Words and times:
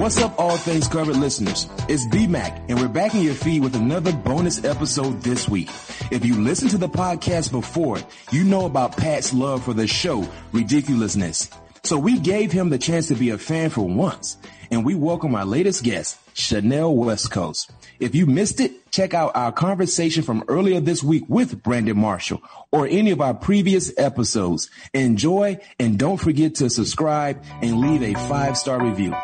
What's 0.00 0.16
up, 0.22 0.40
All 0.40 0.56
Things 0.56 0.88
Covered 0.88 1.18
listeners? 1.18 1.68
It's 1.86 2.06
BMAC, 2.06 2.70
and 2.70 2.80
we're 2.80 2.88
back 2.88 3.14
in 3.14 3.20
your 3.20 3.34
feed 3.34 3.62
with 3.62 3.76
another 3.76 4.14
bonus 4.14 4.64
episode 4.64 5.20
this 5.20 5.46
week. 5.46 5.68
If 6.10 6.24
you 6.24 6.40
listened 6.40 6.70
to 6.70 6.78
the 6.78 6.88
podcast 6.88 7.50
before, 7.50 7.98
you 8.32 8.44
know 8.44 8.64
about 8.64 8.96
Pat's 8.96 9.34
love 9.34 9.62
for 9.62 9.74
the 9.74 9.86
show, 9.86 10.26
Ridiculousness. 10.52 11.50
So 11.82 11.98
we 11.98 12.18
gave 12.18 12.50
him 12.50 12.70
the 12.70 12.78
chance 12.78 13.08
to 13.08 13.14
be 13.14 13.28
a 13.28 13.36
fan 13.36 13.68
for 13.68 13.86
once, 13.86 14.38
and 14.70 14.86
we 14.86 14.94
welcome 14.94 15.34
our 15.34 15.44
latest 15.44 15.84
guest, 15.84 16.18
Chanel 16.32 16.96
West 16.96 17.30
Coast. 17.30 17.70
If 17.98 18.14
you 18.14 18.24
missed 18.24 18.60
it, 18.60 18.90
check 18.90 19.12
out 19.12 19.36
our 19.36 19.52
conversation 19.52 20.22
from 20.22 20.44
earlier 20.48 20.80
this 20.80 21.02
week 21.02 21.24
with 21.28 21.62
Brandon 21.62 21.98
Marshall 21.98 22.40
or 22.72 22.86
any 22.86 23.10
of 23.10 23.20
our 23.20 23.34
previous 23.34 23.92
episodes. 23.98 24.70
Enjoy 24.94 25.58
and 25.78 25.98
don't 25.98 26.16
forget 26.16 26.54
to 26.54 26.70
subscribe 26.70 27.44
and 27.60 27.82
leave 27.82 28.02
a 28.02 28.18
five 28.28 28.56
star 28.56 28.82
review. 28.82 29.14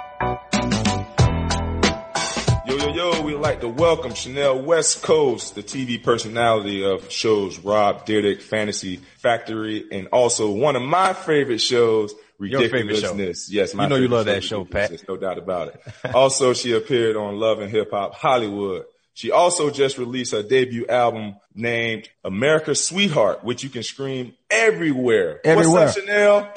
Yo, 3.36 3.42
yo, 3.42 3.42
we'd 3.42 3.42
like 3.42 3.60
to 3.60 3.68
welcome 3.68 4.14
Chanel 4.14 4.62
West 4.62 5.02
Coast, 5.02 5.54
the 5.54 5.62
TV 5.62 6.02
personality 6.02 6.84
of 6.84 7.10
shows 7.10 7.58
Rob 7.58 8.06
Dyrdek, 8.06 8.40
Fantasy 8.40 9.00
Factory, 9.18 9.84
and 9.92 10.08
also 10.08 10.50
one 10.50 10.76
of 10.76 10.82
my 10.82 11.12
favorite 11.12 11.60
shows, 11.60 12.14
Your 12.38 12.60
favorite 12.60 12.96
show. 12.96 13.12
Ridiculousness. 13.12 13.50
Yes, 13.50 13.74
my 13.74 13.84
You 13.84 13.88
know 13.88 13.96
you 13.96 14.02
favorite 14.02 14.16
love 14.16 14.26
that 14.26 14.44
show, 14.44 14.64
Pat. 14.64 15.04
No 15.08 15.16
doubt 15.16 15.38
about 15.38 15.68
it. 15.68 15.80
also, 16.14 16.54
she 16.54 16.72
appeared 16.72 17.16
on 17.16 17.36
Love 17.38 17.60
and 17.60 17.70
Hip 17.70 17.90
Hop 17.90 18.14
Hollywood. 18.14 18.84
She 19.14 19.30
also 19.30 19.70
just 19.70 19.96
released 19.96 20.32
her 20.32 20.42
debut 20.42 20.86
album 20.86 21.36
named 21.54 22.08
America's 22.22 22.84
Sweetheart, 22.84 23.42
which 23.44 23.62
you 23.64 23.70
can 23.70 23.82
stream 23.82 24.34
everywhere. 24.50 25.40
Everywhere. 25.44 25.86
What's 25.86 25.96
up, 25.96 26.04
Chanel? 26.04 26.52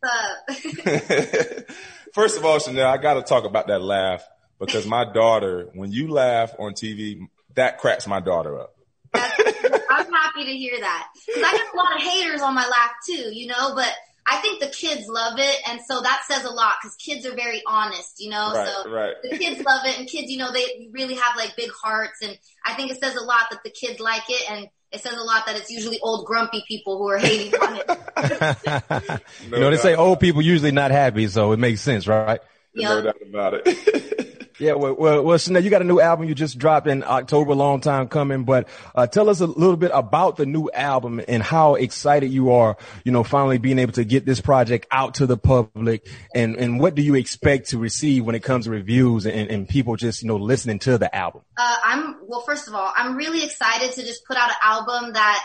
What's 0.00 0.66
up? 0.88 1.70
First 2.14 2.36
of 2.36 2.44
all, 2.44 2.58
Chanel, 2.58 2.88
I 2.88 2.96
got 2.98 3.14
to 3.14 3.22
talk 3.22 3.44
about 3.44 3.68
that 3.68 3.80
laugh 3.80 4.24
because 4.60 4.86
my 4.86 5.10
daughter, 5.10 5.70
when 5.74 5.90
you 5.90 6.08
laugh 6.08 6.54
on 6.58 6.74
TV, 6.74 7.26
that 7.54 7.78
cracks 7.78 8.06
my 8.06 8.20
daughter 8.20 8.60
up. 8.60 8.76
I'm 9.14 10.12
happy 10.12 10.44
to 10.44 10.52
hear 10.52 10.78
that 10.78 11.08
because 11.26 11.42
I 11.42 11.52
get 11.56 11.74
a 11.74 11.76
lot 11.76 11.96
of 11.96 12.02
haters 12.02 12.42
on 12.42 12.54
my 12.54 12.66
laugh 12.66 12.92
too, 13.04 13.34
you 13.34 13.48
know. 13.48 13.74
But 13.74 13.92
I 14.26 14.36
think 14.36 14.60
the 14.60 14.68
kids 14.68 15.08
love 15.08 15.38
it, 15.38 15.56
and 15.68 15.80
so 15.86 16.00
that 16.00 16.22
says 16.28 16.44
a 16.44 16.50
lot 16.50 16.74
because 16.80 16.94
kids 16.96 17.26
are 17.26 17.34
very 17.34 17.62
honest, 17.66 18.20
you 18.20 18.30
know. 18.30 18.52
Right, 18.54 18.68
so 18.68 18.90
right. 18.90 19.14
the 19.22 19.36
kids 19.36 19.64
love 19.64 19.84
it, 19.86 19.98
and 19.98 20.06
kids, 20.06 20.30
you 20.30 20.38
know, 20.38 20.52
they 20.52 20.88
really 20.92 21.14
have 21.14 21.36
like 21.36 21.56
big 21.56 21.70
hearts, 21.70 22.18
and 22.22 22.38
I 22.64 22.74
think 22.74 22.92
it 22.92 23.00
says 23.00 23.16
a 23.16 23.22
lot 23.22 23.46
that 23.50 23.64
the 23.64 23.70
kids 23.70 23.98
like 23.98 24.22
it, 24.28 24.48
and 24.50 24.68
it 24.92 25.00
says 25.00 25.14
a 25.14 25.24
lot 25.24 25.46
that 25.46 25.56
it's 25.56 25.70
usually 25.70 25.98
old 26.00 26.26
grumpy 26.26 26.62
people 26.68 26.98
who 26.98 27.08
are 27.08 27.18
hating 27.18 27.54
on 27.54 27.76
it. 27.76 29.20
you 29.44 29.58
know, 29.58 29.70
they 29.70 29.76
say 29.76 29.94
old 29.96 30.20
people 30.20 30.42
usually 30.42 30.72
not 30.72 30.92
happy, 30.92 31.26
so 31.26 31.50
it 31.52 31.58
makes 31.58 31.80
sense, 31.80 32.06
right? 32.06 32.40
No 32.74 33.02
doubt 33.02 33.16
about 33.28 33.54
it. 33.54 34.36
Yeah, 34.60 34.74
well, 34.74 34.92
well, 34.92 35.22
well, 35.22 35.38
Chanel, 35.38 35.64
you 35.64 35.70
got 35.70 35.80
a 35.80 35.86
new 35.86 36.00
album 36.00 36.28
you 36.28 36.34
just 36.34 36.58
dropped 36.58 36.86
in 36.86 37.02
October, 37.02 37.54
long 37.54 37.80
time 37.80 38.08
coming, 38.08 38.44
but, 38.44 38.68
uh, 38.94 39.06
tell 39.06 39.30
us 39.30 39.40
a 39.40 39.46
little 39.46 39.78
bit 39.78 39.90
about 39.94 40.36
the 40.36 40.44
new 40.44 40.68
album 40.74 41.18
and 41.26 41.42
how 41.42 41.76
excited 41.76 42.30
you 42.30 42.52
are, 42.52 42.76
you 43.02 43.10
know, 43.10 43.24
finally 43.24 43.56
being 43.56 43.78
able 43.78 43.94
to 43.94 44.04
get 44.04 44.26
this 44.26 44.42
project 44.42 44.86
out 44.90 45.14
to 45.14 45.26
the 45.26 45.38
public 45.38 46.06
and, 46.34 46.56
and 46.56 46.78
what 46.78 46.94
do 46.94 47.00
you 47.00 47.14
expect 47.14 47.70
to 47.70 47.78
receive 47.78 48.26
when 48.26 48.34
it 48.34 48.42
comes 48.42 48.66
to 48.66 48.70
reviews 48.70 49.24
and, 49.24 49.50
and 49.50 49.66
people 49.66 49.96
just, 49.96 50.20
you 50.20 50.28
know, 50.28 50.36
listening 50.36 50.78
to 50.80 50.98
the 50.98 51.14
album? 51.16 51.40
Uh, 51.56 51.76
I'm 51.82 52.16
well. 52.26 52.42
First 52.42 52.68
of 52.68 52.74
all, 52.74 52.92
I'm 52.94 53.16
really 53.16 53.42
excited 53.44 53.92
to 53.92 54.02
just 54.02 54.26
put 54.26 54.36
out 54.36 54.50
an 54.50 54.56
album 54.62 55.14
that 55.14 55.42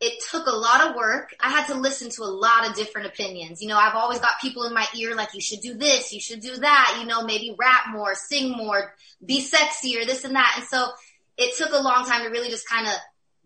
it 0.00 0.22
took 0.30 0.46
a 0.46 0.50
lot 0.50 0.88
of 0.88 0.94
work. 0.94 1.34
I 1.40 1.50
had 1.50 1.66
to 1.68 1.74
listen 1.74 2.10
to 2.10 2.22
a 2.22 2.24
lot 2.24 2.68
of 2.68 2.76
different 2.76 3.06
opinions. 3.06 3.62
You 3.62 3.68
know, 3.68 3.78
I've 3.78 3.94
always 3.94 4.18
got 4.18 4.40
people 4.40 4.64
in 4.64 4.74
my 4.74 4.86
ear 4.94 5.14
like, 5.14 5.32
you 5.32 5.40
should 5.40 5.60
do 5.60 5.74
this, 5.74 6.12
you 6.12 6.20
should 6.20 6.40
do 6.40 6.56
that. 6.56 6.98
You 7.00 7.06
know, 7.06 7.22
maybe 7.22 7.56
rap 7.58 7.84
more, 7.90 8.14
sing 8.14 8.50
more, 8.50 8.92
be 9.24 9.40
sexier, 9.40 10.06
this 10.06 10.24
and 10.24 10.36
that. 10.36 10.54
And 10.58 10.66
so 10.66 10.88
it 11.38 11.56
took 11.56 11.72
a 11.72 11.82
long 11.82 12.04
time 12.04 12.24
to 12.24 12.28
really 12.28 12.50
just 12.50 12.68
kind 12.68 12.86
of 12.86 12.92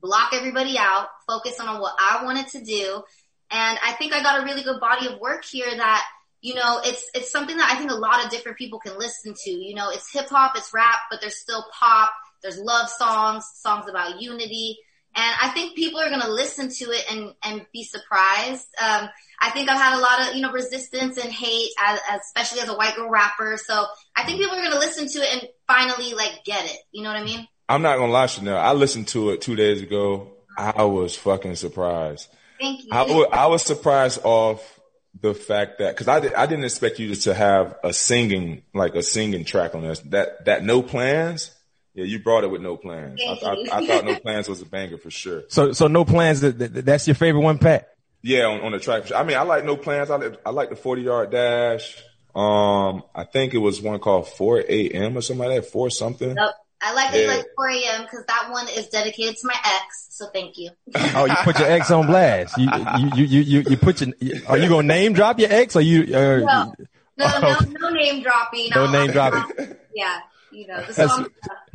block 0.01 0.31
everybody 0.33 0.77
out, 0.77 1.09
focus 1.27 1.61
on 1.61 1.81
what 1.81 1.95
I 1.99 2.25
wanted 2.25 2.49
to 2.49 2.65
do. 2.65 3.03
And 3.51 3.79
I 3.85 3.93
think 3.93 4.13
I 4.13 4.23
got 4.23 4.41
a 4.41 4.45
really 4.45 4.63
good 4.63 4.81
body 4.81 5.07
of 5.07 5.21
work 5.21 5.45
here 5.45 5.71
that, 5.71 6.05
you 6.41 6.55
know, 6.55 6.81
it's, 6.83 7.09
it's 7.15 7.31
something 7.31 7.57
that 7.59 7.71
I 7.71 7.77
think 7.77 7.91
a 7.91 7.97
lot 7.97 8.25
of 8.25 8.31
different 8.31 8.59
people 8.59 8.81
can 8.81 8.99
listen 8.99 9.35
to. 9.45 9.51
You 9.51 9.75
know, 9.75 9.91
it's 9.91 10.13
hip 10.13 10.29
hop, 10.31 10.57
it's 10.57 10.73
rap, 10.75 10.99
but 11.11 11.21
there's 11.21 11.37
still 11.37 11.65
pop, 11.79 12.11
there's 12.43 12.59
love 12.59 12.89
songs, 12.89 13.45
songs 13.55 13.89
about 13.89 14.21
unity. 14.21 14.79
And 15.17 15.35
I 15.43 15.49
think 15.49 15.75
people 15.75 16.01
are 16.01 16.09
going 16.09 16.21
to 16.21 16.33
listen 16.33 16.69
to 16.69 16.85
it 16.93 17.05
and, 17.11 17.35
and 17.45 17.67
be 17.73 17.83
surprised. 17.85 18.67
Um, 18.81 19.09
I 19.41 19.51
think 19.51 19.69
I've 19.69 19.81
had 19.81 19.99
a 19.99 20.01
lot 20.01 20.29
of, 20.29 20.37
you 20.37 20.43
know, 20.43 20.53
resistance 20.53 21.17
and 21.17 21.33
hate, 21.33 21.71
as, 21.85 21.99
as, 22.09 22.21
especially 22.27 22.61
as 22.61 22.69
a 22.69 22.75
white 22.75 22.95
girl 22.95 23.11
rapper. 23.11 23.57
So 23.57 23.87
I 24.17 24.25
think 24.25 24.39
people 24.41 24.57
are 24.57 24.61
going 24.61 24.73
to 24.73 24.79
listen 24.79 25.09
to 25.09 25.19
it 25.19 25.33
and 25.33 25.49
finally 25.67 26.15
like 26.15 26.45
get 26.45 26.65
it. 26.65 26.79
You 26.93 27.03
know 27.03 27.11
what 27.11 27.21
I 27.21 27.25
mean? 27.25 27.49
I'm 27.71 27.83
not 27.83 27.99
gonna 27.99 28.11
lie, 28.11 28.27
Chanel. 28.27 28.57
I 28.59 28.73
listened 28.73 29.07
to 29.09 29.31
it 29.31 29.43
two 29.43 29.55
days 29.55 29.81
ago. 29.81 30.33
I 30.59 30.83
was 30.83 31.17
fucking 31.17 31.55
surprised. 31.55 32.29
Thank 32.61 32.83
you. 32.83 32.89
I 32.91 33.03
wa- 33.05 33.29
I 33.33 33.47
was 33.47 33.63
surprised 33.63 34.19
off 34.25 34.81
the 35.21 35.35
fact 35.35 35.79
that 35.79 35.95
because 35.95 36.09
I, 36.09 36.19
di- 36.19 36.35
I 36.35 36.47
didn't 36.47 36.65
expect 36.65 36.99
you 36.99 37.15
to 37.15 37.33
have 37.33 37.77
a 37.85 37.93
singing 37.93 38.63
like 38.75 38.97
a 38.97 39.05
singing 39.05 39.45
track 39.45 39.77
on 39.77 39.83
this. 39.83 40.01
That 40.01 40.47
that 40.47 40.65
no 40.65 40.83
plans. 40.83 41.53
Yeah, 41.95 42.05
you 42.05 42.21
brought 42.23 42.45
it 42.45 42.51
with 42.51 42.63
no 42.63 42.77
plans. 42.77 43.21
I, 43.27 43.33
I, 43.33 43.53
I 43.73 43.87
thought 43.87 44.05
no 44.05 44.15
plans 44.21 44.49
was 44.49 44.63
a 44.63 44.67
banger 44.67 44.97
for 44.99 45.11
sure. 45.11 45.43
So, 45.49 45.73
so 45.73 45.89
no 45.89 46.05
plans 46.05 46.41
that, 46.43 46.59
that 46.59 46.85
that's 46.85 47.07
your 47.09 47.17
favorite 47.17 47.43
one, 47.43 47.59
Pat? 47.59 47.89
Yeah, 48.23 48.45
on, 48.47 48.61
on 48.61 48.73
the 48.73 48.79
track. 48.79 49.11
I 49.13 49.25
mean, 49.25 49.37
I 49.37 49.43
like 49.43 49.65
no 49.65 49.77
plans. 49.77 50.11
I 50.11 50.17
like, 50.17 50.41
I 50.47 50.51
like 50.51 50.71
the 50.71 50.77
40 50.77 51.03
yard 51.03 51.31
dash. 51.31 51.97
Um, 52.35 53.03
I 53.15 53.25
think 53.25 53.55
it 53.55 53.59
was 53.59 53.81
one 53.83 53.99
called 53.99 54.29
4 54.29 54.61
a.m. 54.69 55.17
or 55.17 55.21
something 55.21 55.49
like 55.49 55.63
that. 55.63 55.71
4 55.71 55.91
something. 55.91 56.35
Nope. 56.35 56.55
I 56.83 56.95
like 56.95 57.13
it 57.15 57.27
like 57.29 57.45
4 57.57 57.69
a.m. 57.69 58.03
because 58.03 58.25
that 58.27 58.49
one 58.51 58.67
is 58.69 58.89
dedicated 58.89 59.37
to 59.37 59.47
my 59.49 59.57
ex. 59.65 60.07
So 60.11 60.27
thank 60.33 60.57
you. 60.59 60.71
Oh, 61.15 61.25
you 61.27 61.35
put 61.43 61.59
your 61.59 61.69
ex 61.69 61.91
on 61.91 62.07
blast. 62.07 62.57
You, 62.57 62.69
you, 62.71 63.11
you, 63.17 63.25
you, 63.25 63.41
you, 63.41 63.71
you 63.71 63.77
put 63.77 64.01
your, 64.01 64.15
are 64.47 64.57
you 64.57 64.69
going 64.69 64.87
to 64.87 64.95
name 64.95 65.13
drop 65.13 65.39
your 65.41 65.53
ex 65.53 65.75
or 65.77 65.81
you, 65.81 66.15
uh, 66.15 66.39
No, 66.39 66.73
no, 67.19 67.41
no, 67.41 67.59
no 67.81 67.89
name 67.91 68.23
dropping. 68.23 68.71
No 68.75 68.85
I'll- 68.85 68.93
name 68.93 69.11
dropping. 69.11 69.77
Yeah, 69.95 70.21
you 70.53 70.67
know 70.67 70.85
the 70.85 70.93
song. 70.93 71.29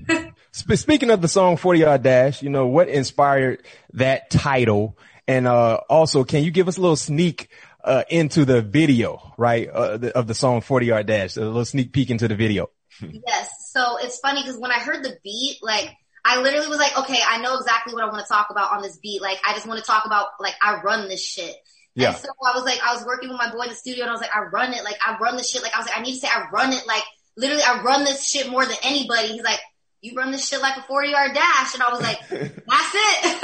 Sp- 0.56 0.80
speaking 0.80 1.10
of 1.10 1.22
the 1.22 1.28
song 1.28 1.58
40 1.58 1.80
yard 1.80 2.04
dash, 2.04 2.42
you 2.42 2.50
know, 2.50 2.68
what 2.68 2.88
inspired 2.88 3.64
that 3.94 4.30
title? 4.30 4.98
And, 5.28 5.48
uh, 5.48 5.82
also 5.90 6.24
can 6.24 6.44
you 6.44 6.52
give 6.52 6.68
us 6.68 6.78
a 6.78 6.82
little 6.82 6.96
sneak, 6.96 7.50
uh, 7.84 8.04
into 8.10 8.46
the 8.46 8.62
video, 8.62 9.34
right? 9.38 9.70
Uh, 9.70 9.98
the, 9.98 10.18
of 10.18 10.28
the 10.28 10.34
song 10.34 10.62
40 10.62 10.86
yard 10.86 11.06
dash, 11.08 11.38
a 11.38 11.42
little 11.42 11.66
sneak 11.66 11.94
peek 11.94 12.10
into 12.10 12.28
the 12.28 12.36
video. 12.36 12.70
Yes. 13.28 13.50
So 13.72 13.98
it's 13.98 14.20
funny 14.20 14.42
because 14.42 14.58
when 14.58 14.72
I 14.72 14.80
heard 14.80 15.04
the 15.04 15.18
beat, 15.22 15.58
like 15.62 15.94
I 16.24 16.42
literally 16.42 16.70
was 16.70 16.78
like, 16.78 16.98
okay, 16.98 17.20
I 17.28 17.42
know 17.42 17.58
exactly 17.58 17.94
what 17.94 18.04
I 18.04 18.08
want 18.08 18.26
to 18.26 18.28
talk 18.28 18.48
about 18.50 18.72
on 18.72 18.82
this 18.82 18.98
beat. 18.98 19.22
Like 19.22 19.38
I 19.46 19.54
just 19.54 19.68
want 19.68 19.82
to 19.82 19.86
talk 19.86 20.06
about 20.06 20.28
like 20.40 20.54
I 20.62 20.82
run 20.82 21.10
this 21.10 21.22
shit. 21.22 21.54
Yeah. 21.94 22.10
And 22.10 22.18
so 22.18 22.30
I 22.46 22.56
was 22.56 22.64
like, 22.64 22.80
I 22.82 22.94
was 22.96 23.06
working 23.06 23.30
with 23.30 23.38
my 23.38 23.52
boy 23.52 23.64
in 23.64 23.70
the 23.70 23.76
studio 23.76 24.04
and 24.04 24.10
I 24.10 24.14
was 24.14 24.22
like, 24.22 24.36
I 24.36 24.44
run 24.44 24.74
it. 24.74 24.84
Like 24.86 24.98
I 25.06 25.18
run 25.18 25.36
the 25.36 25.44
shit. 25.44 25.62
Like 25.62 25.76
I 25.76 25.80
was 25.80 25.88
like, 25.88 25.98
I 25.98 26.02
need 26.02 26.14
to 26.14 26.20
say 26.20 26.30
I 26.34 26.50
run 26.52 26.72
it. 26.74 26.88
Like 26.88 27.04
literally 27.38 27.64
I 27.64 27.82
run 27.82 28.04
this 28.04 28.28
shit 28.28 28.50
more 28.50 28.66
than 28.66 28.78
anybody. 28.84 29.30
He's 29.30 29.44
like, 29.44 29.60
you 30.02 30.16
run 30.16 30.32
this 30.32 30.48
shit 30.48 30.62
like 30.62 30.78
a 30.78 30.84
40 30.84 31.10
yard 31.10 31.34
dash. 31.34 31.74
And 31.74 31.84
I 31.84 31.92
was 31.92 32.02
like, 32.02 32.20
that's 32.30 32.92
it. 32.94 33.44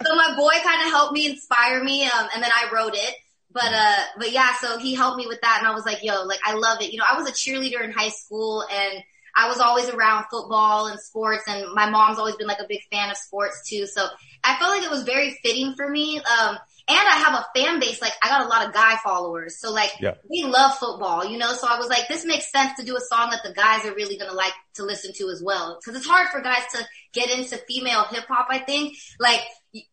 so 0.06 0.14
my 0.14 0.34
boy 0.36 0.52
kind 0.62 0.82
of 0.82 0.90
helped 0.90 1.12
me 1.12 1.26
inspire 1.26 1.82
me. 1.82 2.04
Um, 2.04 2.28
and 2.34 2.42
then 2.42 2.50
I 2.54 2.70
wrote 2.72 2.94
it. 2.94 3.14
But, 3.50 3.72
uh, 3.72 3.96
but 4.18 4.30
yeah, 4.30 4.54
so 4.60 4.78
he 4.78 4.94
helped 4.94 5.16
me 5.16 5.26
with 5.26 5.40
that. 5.40 5.58
And 5.60 5.66
I 5.66 5.74
was 5.74 5.84
like, 5.84 6.04
yo, 6.04 6.22
like 6.24 6.40
I 6.44 6.54
love 6.54 6.80
it. 6.82 6.92
You 6.92 6.98
know, 6.98 7.06
I 7.10 7.18
was 7.18 7.28
a 7.28 7.32
cheerleader 7.32 7.82
in 7.82 7.90
high 7.90 8.10
school 8.10 8.64
and 8.70 9.02
I 9.34 9.48
was 9.48 9.58
always 9.58 9.88
around 9.88 10.26
football 10.30 10.86
and 10.86 10.98
sports 11.00 11.44
and 11.46 11.72
my 11.74 11.88
mom's 11.88 12.18
always 12.18 12.36
been 12.36 12.46
like 12.46 12.60
a 12.60 12.66
big 12.68 12.80
fan 12.90 13.10
of 13.10 13.16
sports 13.16 13.68
too. 13.68 13.86
So 13.86 14.06
I 14.44 14.58
felt 14.58 14.76
like 14.76 14.84
it 14.84 14.90
was 14.90 15.02
very 15.02 15.38
fitting 15.42 15.74
for 15.76 15.88
me. 15.88 16.20
Um, 16.20 16.58
and 16.88 16.98
I 16.98 17.16
have 17.26 17.34
a 17.34 17.58
fan 17.58 17.80
base, 17.80 18.00
like 18.00 18.14
I 18.22 18.28
got 18.28 18.46
a 18.46 18.48
lot 18.48 18.66
of 18.66 18.72
guy 18.72 18.96
followers. 19.04 19.60
So 19.60 19.72
like 19.72 19.92
Yeah. 20.00 20.14
we 20.28 20.44
love 20.44 20.74
football, 20.78 21.26
you 21.26 21.36
know? 21.36 21.52
So 21.52 21.66
I 21.68 21.76
was 21.78 21.88
like, 21.88 22.08
this 22.08 22.24
makes 22.24 22.50
sense 22.50 22.78
to 22.78 22.84
do 22.84 22.96
a 22.96 23.00
song 23.00 23.30
that 23.30 23.42
the 23.44 23.52
guys 23.52 23.84
are 23.84 23.94
really 23.94 24.16
going 24.16 24.30
to 24.30 24.36
like 24.36 24.54
to 24.76 24.84
listen 24.84 25.12
to 25.16 25.28
as 25.28 25.42
well. 25.42 25.78
Cause 25.84 25.94
it's 25.94 26.06
hard 26.06 26.28
for 26.28 26.40
guys 26.40 26.62
to 26.72 26.84
get 27.12 27.30
into 27.30 27.56
female 27.68 28.04
hip 28.04 28.24
hop, 28.26 28.46
I 28.48 28.58
think. 28.60 28.96
Like 29.20 29.40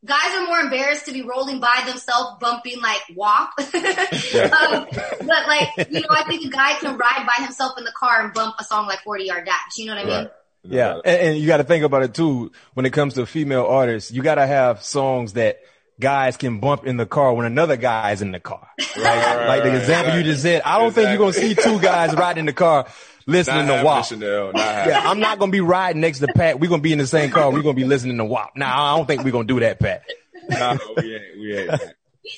guys 0.05 0.33
are 0.35 0.47
more 0.47 0.59
embarrassed 0.59 1.05
to 1.07 1.11
be 1.11 1.21
rolling 1.21 1.59
by 1.59 1.83
themselves 1.85 2.37
bumping 2.39 2.81
like 2.81 3.01
WAP. 3.13 3.49
um, 3.59 4.87
but 5.19 5.47
like, 5.47 5.89
you 5.91 5.99
know, 5.99 6.07
I 6.09 6.23
think 6.27 6.45
a 6.45 6.49
guy 6.49 6.75
can 6.75 6.97
ride 6.97 7.27
by 7.27 7.43
himself 7.43 7.77
in 7.77 7.83
the 7.83 7.91
car 7.91 8.23
and 8.23 8.33
bump 8.33 8.55
a 8.57 8.63
song 8.63 8.87
like 8.87 8.99
40 9.01 9.25
yard 9.25 9.45
dash. 9.45 9.77
You 9.77 9.87
know 9.87 9.95
what 9.95 10.05
I 10.05 10.05
mean? 10.05 10.13
Right. 10.13 10.31
Yeah. 10.63 10.93
And, 11.03 11.21
and 11.21 11.37
you 11.37 11.45
got 11.47 11.57
to 11.57 11.63
think 11.65 11.83
about 11.83 12.03
it 12.03 12.13
too. 12.13 12.53
When 12.73 12.85
it 12.85 12.93
comes 12.93 13.15
to 13.15 13.25
female 13.25 13.65
artists, 13.65 14.11
you 14.11 14.23
got 14.23 14.35
to 14.35 14.47
have 14.47 14.81
songs 14.81 15.33
that 15.33 15.59
guys 15.99 16.37
can 16.37 16.59
bump 16.59 16.85
in 16.85 16.97
the 16.97 17.05
car 17.05 17.33
when 17.33 17.45
another 17.45 17.77
guy 17.77 18.11
is 18.11 18.21
in 18.21 18.31
the 18.31 18.39
car. 18.39 18.67
Right, 18.97 19.03
right, 19.03 19.47
like 19.47 19.63
the 19.63 19.77
example 19.77 20.13
right. 20.13 20.19
you 20.19 20.31
just 20.31 20.41
said, 20.41 20.61
I 20.61 20.79
don't 20.79 20.93
think 20.93 21.09
you're 21.09 21.17
gonna 21.17 21.33
see 21.33 21.53
two 21.53 21.81
guys 21.81 22.15
riding 22.17 22.39
in 22.39 22.45
the 22.45 22.53
car 22.53 22.87
listening 23.25 23.67
Not 23.67 23.83
to 23.83 23.89
happening, 23.89 23.91
WAP. 23.91 24.05
Chanel. 24.05 24.51
Yeah, 24.55 25.01
I'm 25.03 25.19
not 25.19 25.37
gonna 25.37 25.51
be 25.51 25.59
riding 25.59 25.99
next 25.99 26.19
to 26.19 26.27
Pat. 26.27 26.61
We're 26.61 26.69
gonna 26.69 26.81
be 26.81 26.93
in 26.93 26.99
the 26.99 27.07
same 27.07 27.29
car. 27.29 27.51
We're 27.51 27.61
gonna 27.61 27.73
be 27.73 27.83
listening 27.83 28.17
to 28.17 28.25
WAP. 28.25 28.55
Nah, 28.55 28.93
I 28.93 28.97
don't 28.97 29.05
think 29.05 29.25
we're 29.25 29.31
gonna 29.31 29.47
do 29.47 29.59
that, 29.59 29.79
Pat. 29.79 30.03
Nah, 30.49 30.77
we 30.95 31.15
ain't. 31.15 31.39
We 31.39 31.57
ain't. 31.57 31.81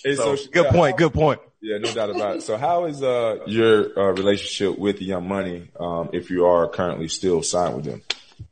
Hey, 0.04 0.16
so, 0.16 0.36
Good 0.52 0.66
yeah, 0.66 0.72
point. 0.72 0.98
Good 0.98 1.14
point. 1.14 1.40
Yeah, 1.62 1.78
no 1.78 1.92
doubt 1.94 2.10
about 2.10 2.38
it. 2.38 2.44
So, 2.44 2.58
how 2.58 2.86
is 2.86 3.04
uh 3.04 3.40
your 3.46 3.98
uh, 3.98 4.12
relationship 4.14 4.80
with 4.80 5.02
Young 5.02 5.28
Money? 5.28 5.70
Um, 5.80 6.10
if 6.14 6.30
you 6.30 6.46
are 6.46 6.68
currently 6.70 7.08
still 7.08 7.44
signed 7.44 7.76
with 7.76 7.86
them, 7.86 8.02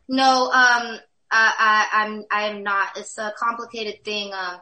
No, 0.08 0.46
um, 0.46 1.00
I, 1.31 1.54
I, 1.60 1.88
I'm, 1.92 2.24
I'm 2.31 2.63
not. 2.63 2.98
It's 2.98 3.18
a 3.18 3.34
complicated 3.38 4.04
thing. 4.04 4.34
Um, 4.34 4.60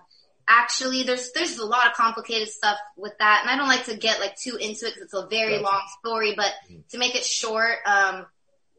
actually, 0.47 1.03
there's, 1.03 1.31
there's 1.31 1.57
a 1.57 1.65
lot 1.65 1.87
of 1.87 1.93
complicated 1.93 2.49
stuff 2.49 2.77
with 2.97 3.13
that, 3.19 3.41
and 3.41 3.49
I 3.49 3.57
don't 3.57 3.67
like 3.67 3.85
to 3.85 3.95
get 3.95 4.19
like 4.19 4.35
too 4.37 4.55
into 4.55 4.85
it 4.85 4.93
because 4.95 5.03
it's 5.03 5.13
a 5.13 5.27
very 5.27 5.59
Gotcha. 5.59 5.63
long 5.63 5.81
story. 5.99 6.33
But 6.35 6.53
to 6.89 6.97
make 6.97 7.15
it 7.15 7.25
short, 7.25 7.77
um, 7.85 8.25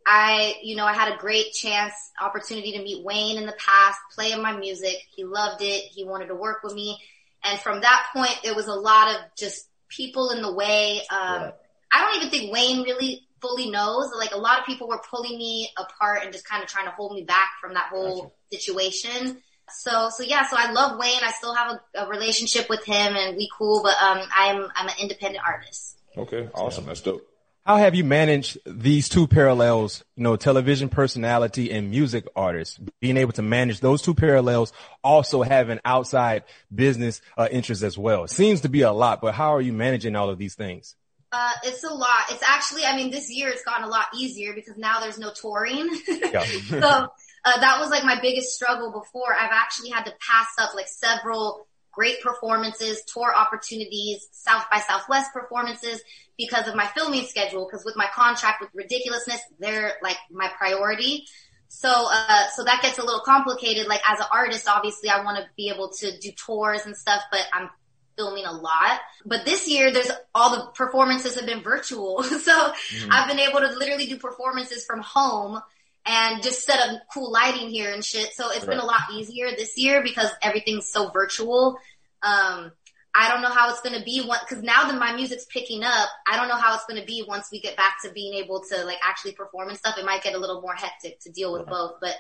I, 0.06 0.56
you 0.62 0.76
know, 0.76 0.84
I 0.84 0.92
had 0.92 1.12
a 1.12 1.16
great 1.16 1.52
chance, 1.52 1.94
opportunity 2.20 2.72
to 2.72 2.82
meet 2.82 3.04
Wayne 3.04 3.38
in 3.38 3.46
the 3.46 3.56
past, 3.58 3.98
play 4.14 4.32
in 4.32 4.42
my 4.42 4.56
music. 4.56 4.96
He 5.14 5.24
loved 5.24 5.62
it. 5.62 5.84
He 5.84 6.04
wanted 6.04 6.26
to 6.26 6.34
work 6.34 6.62
with 6.62 6.74
me. 6.74 6.98
And 7.42 7.58
from 7.60 7.80
that 7.80 8.06
point, 8.14 8.38
it 8.42 8.54
was 8.54 8.66
a 8.66 8.74
lot 8.74 9.14
of 9.14 9.20
just 9.36 9.68
people 9.88 10.30
in 10.30 10.42
the 10.42 10.52
way. 10.52 11.00
Um, 11.10 11.42
Right. 11.42 11.52
I 11.92 12.00
don't 12.00 12.16
even 12.16 12.30
think 12.30 12.52
Wayne 12.52 12.82
really 12.82 13.28
fully 13.40 13.70
knows. 13.70 14.10
Like 14.18 14.32
a 14.32 14.38
lot 14.38 14.58
of 14.58 14.66
people 14.66 14.88
were 14.88 15.00
pulling 15.08 15.38
me 15.38 15.70
apart 15.78 16.24
and 16.24 16.32
just 16.32 16.44
kind 16.44 16.62
of 16.62 16.68
trying 16.68 16.86
to 16.86 16.90
hold 16.90 17.14
me 17.14 17.22
back 17.22 17.50
from 17.60 17.74
that 17.74 17.86
whole 17.88 18.34
situation. 18.52 19.40
So, 19.70 20.10
so 20.10 20.22
yeah, 20.22 20.46
so 20.48 20.56
I 20.58 20.72
love 20.72 20.98
Wayne. 20.98 21.20
I 21.22 21.32
still 21.32 21.54
have 21.54 21.80
a, 21.94 22.04
a 22.04 22.08
relationship 22.08 22.68
with 22.68 22.84
him 22.84 23.16
and 23.16 23.36
we 23.36 23.48
cool, 23.56 23.82
but, 23.82 24.00
um, 24.02 24.20
I'm, 24.34 24.68
I'm 24.74 24.88
an 24.88 24.94
independent 25.00 25.44
artist. 25.46 25.98
okay, 26.16 26.48
awesome, 26.54 26.86
that's 26.86 27.00
dope. 27.00 27.26
How 27.66 27.76
have 27.78 27.94
you 27.94 28.04
managed 28.04 28.58
these 28.66 29.08
two 29.08 29.26
parallels, 29.26 30.04
you 30.16 30.22
know, 30.22 30.36
television 30.36 30.90
personality 30.90 31.70
and 31.72 31.90
music 31.90 32.26
artist, 32.36 32.78
being 33.00 33.16
able 33.16 33.32
to 33.32 33.42
manage 33.42 33.80
those 33.80 34.02
two 34.02 34.12
parallels, 34.12 34.74
also 35.02 35.40
having 35.40 35.80
outside 35.82 36.44
business 36.74 37.22
uh, 37.38 37.48
interests 37.50 37.82
as 37.82 37.96
well? 37.96 38.24
It 38.24 38.30
seems 38.30 38.60
to 38.62 38.68
be 38.68 38.82
a 38.82 38.92
lot, 38.92 39.22
but 39.22 39.32
how 39.32 39.54
are 39.54 39.62
you 39.62 39.72
managing 39.72 40.14
all 40.14 40.28
of 40.28 40.36
these 40.36 40.54
things? 40.54 40.94
Uh, 41.32 41.52
it's 41.64 41.82
a 41.84 41.92
lot. 41.92 42.26
It's 42.30 42.42
actually, 42.46 42.84
I 42.84 42.94
mean, 42.96 43.10
this 43.10 43.32
year 43.32 43.48
it's 43.48 43.64
gotten 43.64 43.84
a 43.84 43.88
lot 43.88 44.06
easier 44.14 44.52
because 44.52 44.76
now 44.76 45.00
there's 45.00 45.18
no 45.18 45.32
touring. 45.32 45.88
Yeah. 46.32 46.44
so 46.68 47.08
uh, 47.44 47.60
that 47.60 47.78
was 47.80 47.90
like 47.90 48.04
my 48.04 48.18
biggest 48.20 48.54
struggle 48.54 48.90
before. 48.90 49.34
I've 49.34 49.52
actually 49.52 49.90
had 49.90 50.04
to 50.04 50.12
pass 50.26 50.48
up 50.58 50.74
like 50.74 50.88
several 50.88 51.66
great 51.92 52.20
performances, 52.22 53.02
tour 53.04 53.32
opportunities, 53.34 54.26
South 54.32 54.64
by 54.70 54.80
Southwest 54.80 55.32
performances 55.32 56.02
because 56.36 56.66
of 56.66 56.74
my 56.74 56.86
filming 56.86 57.24
schedule. 57.24 57.66
Because 57.66 57.84
with 57.84 57.96
my 57.96 58.06
contract 58.14 58.60
with 58.60 58.70
Ridiculousness, 58.74 59.40
they're 59.58 59.92
like 60.02 60.16
my 60.30 60.50
priority. 60.56 61.26
So, 61.68 61.90
uh, 61.90 62.48
so 62.54 62.64
that 62.64 62.82
gets 62.82 62.98
a 62.98 63.04
little 63.04 63.22
complicated. 63.24 63.86
Like 63.86 64.00
as 64.08 64.20
an 64.20 64.26
artist, 64.32 64.68
obviously 64.68 65.08
I 65.08 65.22
want 65.22 65.38
to 65.38 65.44
be 65.56 65.68
able 65.68 65.90
to 66.00 66.18
do 66.18 66.30
tours 66.32 66.86
and 66.86 66.96
stuff, 66.96 67.22
but 67.30 67.46
I'm 67.52 67.68
filming 68.16 68.44
a 68.44 68.52
lot. 68.52 69.00
But 69.26 69.44
this 69.44 69.68
year 69.68 69.92
there's 69.92 70.10
all 70.34 70.56
the 70.56 70.66
performances 70.72 71.34
have 71.36 71.46
been 71.46 71.62
virtual. 71.62 72.22
so 72.22 72.72
I've 73.10 73.28
been 73.28 73.40
able 73.40 73.60
to 73.60 73.76
literally 73.76 74.06
do 74.06 74.18
performances 74.18 74.84
from 74.84 75.00
home 75.00 75.60
and 76.06 76.42
just 76.42 76.64
set 76.64 76.78
up 76.80 77.00
cool 77.12 77.32
lighting 77.32 77.70
here 77.70 77.92
and 77.92 78.04
shit. 78.04 78.34
So 78.34 78.50
it's 78.50 78.64
been 78.64 78.78
a 78.78 78.84
lot 78.84 79.02
easier 79.14 79.50
this 79.50 79.78
year 79.78 80.02
because 80.02 80.30
everything's 80.42 80.88
so 80.88 81.08
virtual. 81.10 81.78
Um, 82.22 82.72
I 83.14 83.28
don't 83.28 83.42
know 83.42 83.48
how 83.48 83.70
it's 83.70 83.80
going 83.80 83.96
to 83.98 84.04
be 84.04 84.22
once, 84.26 84.42
cause 84.48 84.60
now 84.60 84.84
that 84.84 84.98
my 84.98 85.14
music's 85.14 85.44
picking 85.44 85.84
up, 85.84 86.08
I 86.26 86.36
don't 86.36 86.48
know 86.48 86.56
how 86.56 86.74
it's 86.74 86.84
going 86.86 87.00
to 87.00 87.06
be 87.06 87.24
once 87.26 87.48
we 87.52 87.60
get 87.60 87.76
back 87.76 88.02
to 88.02 88.10
being 88.10 88.34
able 88.34 88.62
to 88.70 88.84
like 88.84 88.98
actually 89.02 89.32
perform 89.32 89.68
and 89.68 89.78
stuff. 89.78 89.96
It 89.96 90.04
might 90.04 90.22
get 90.22 90.34
a 90.34 90.38
little 90.38 90.60
more 90.60 90.74
hectic 90.74 91.20
to 91.20 91.30
deal 91.30 91.52
with 91.52 91.66
both, 91.66 92.00
but 92.00 92.16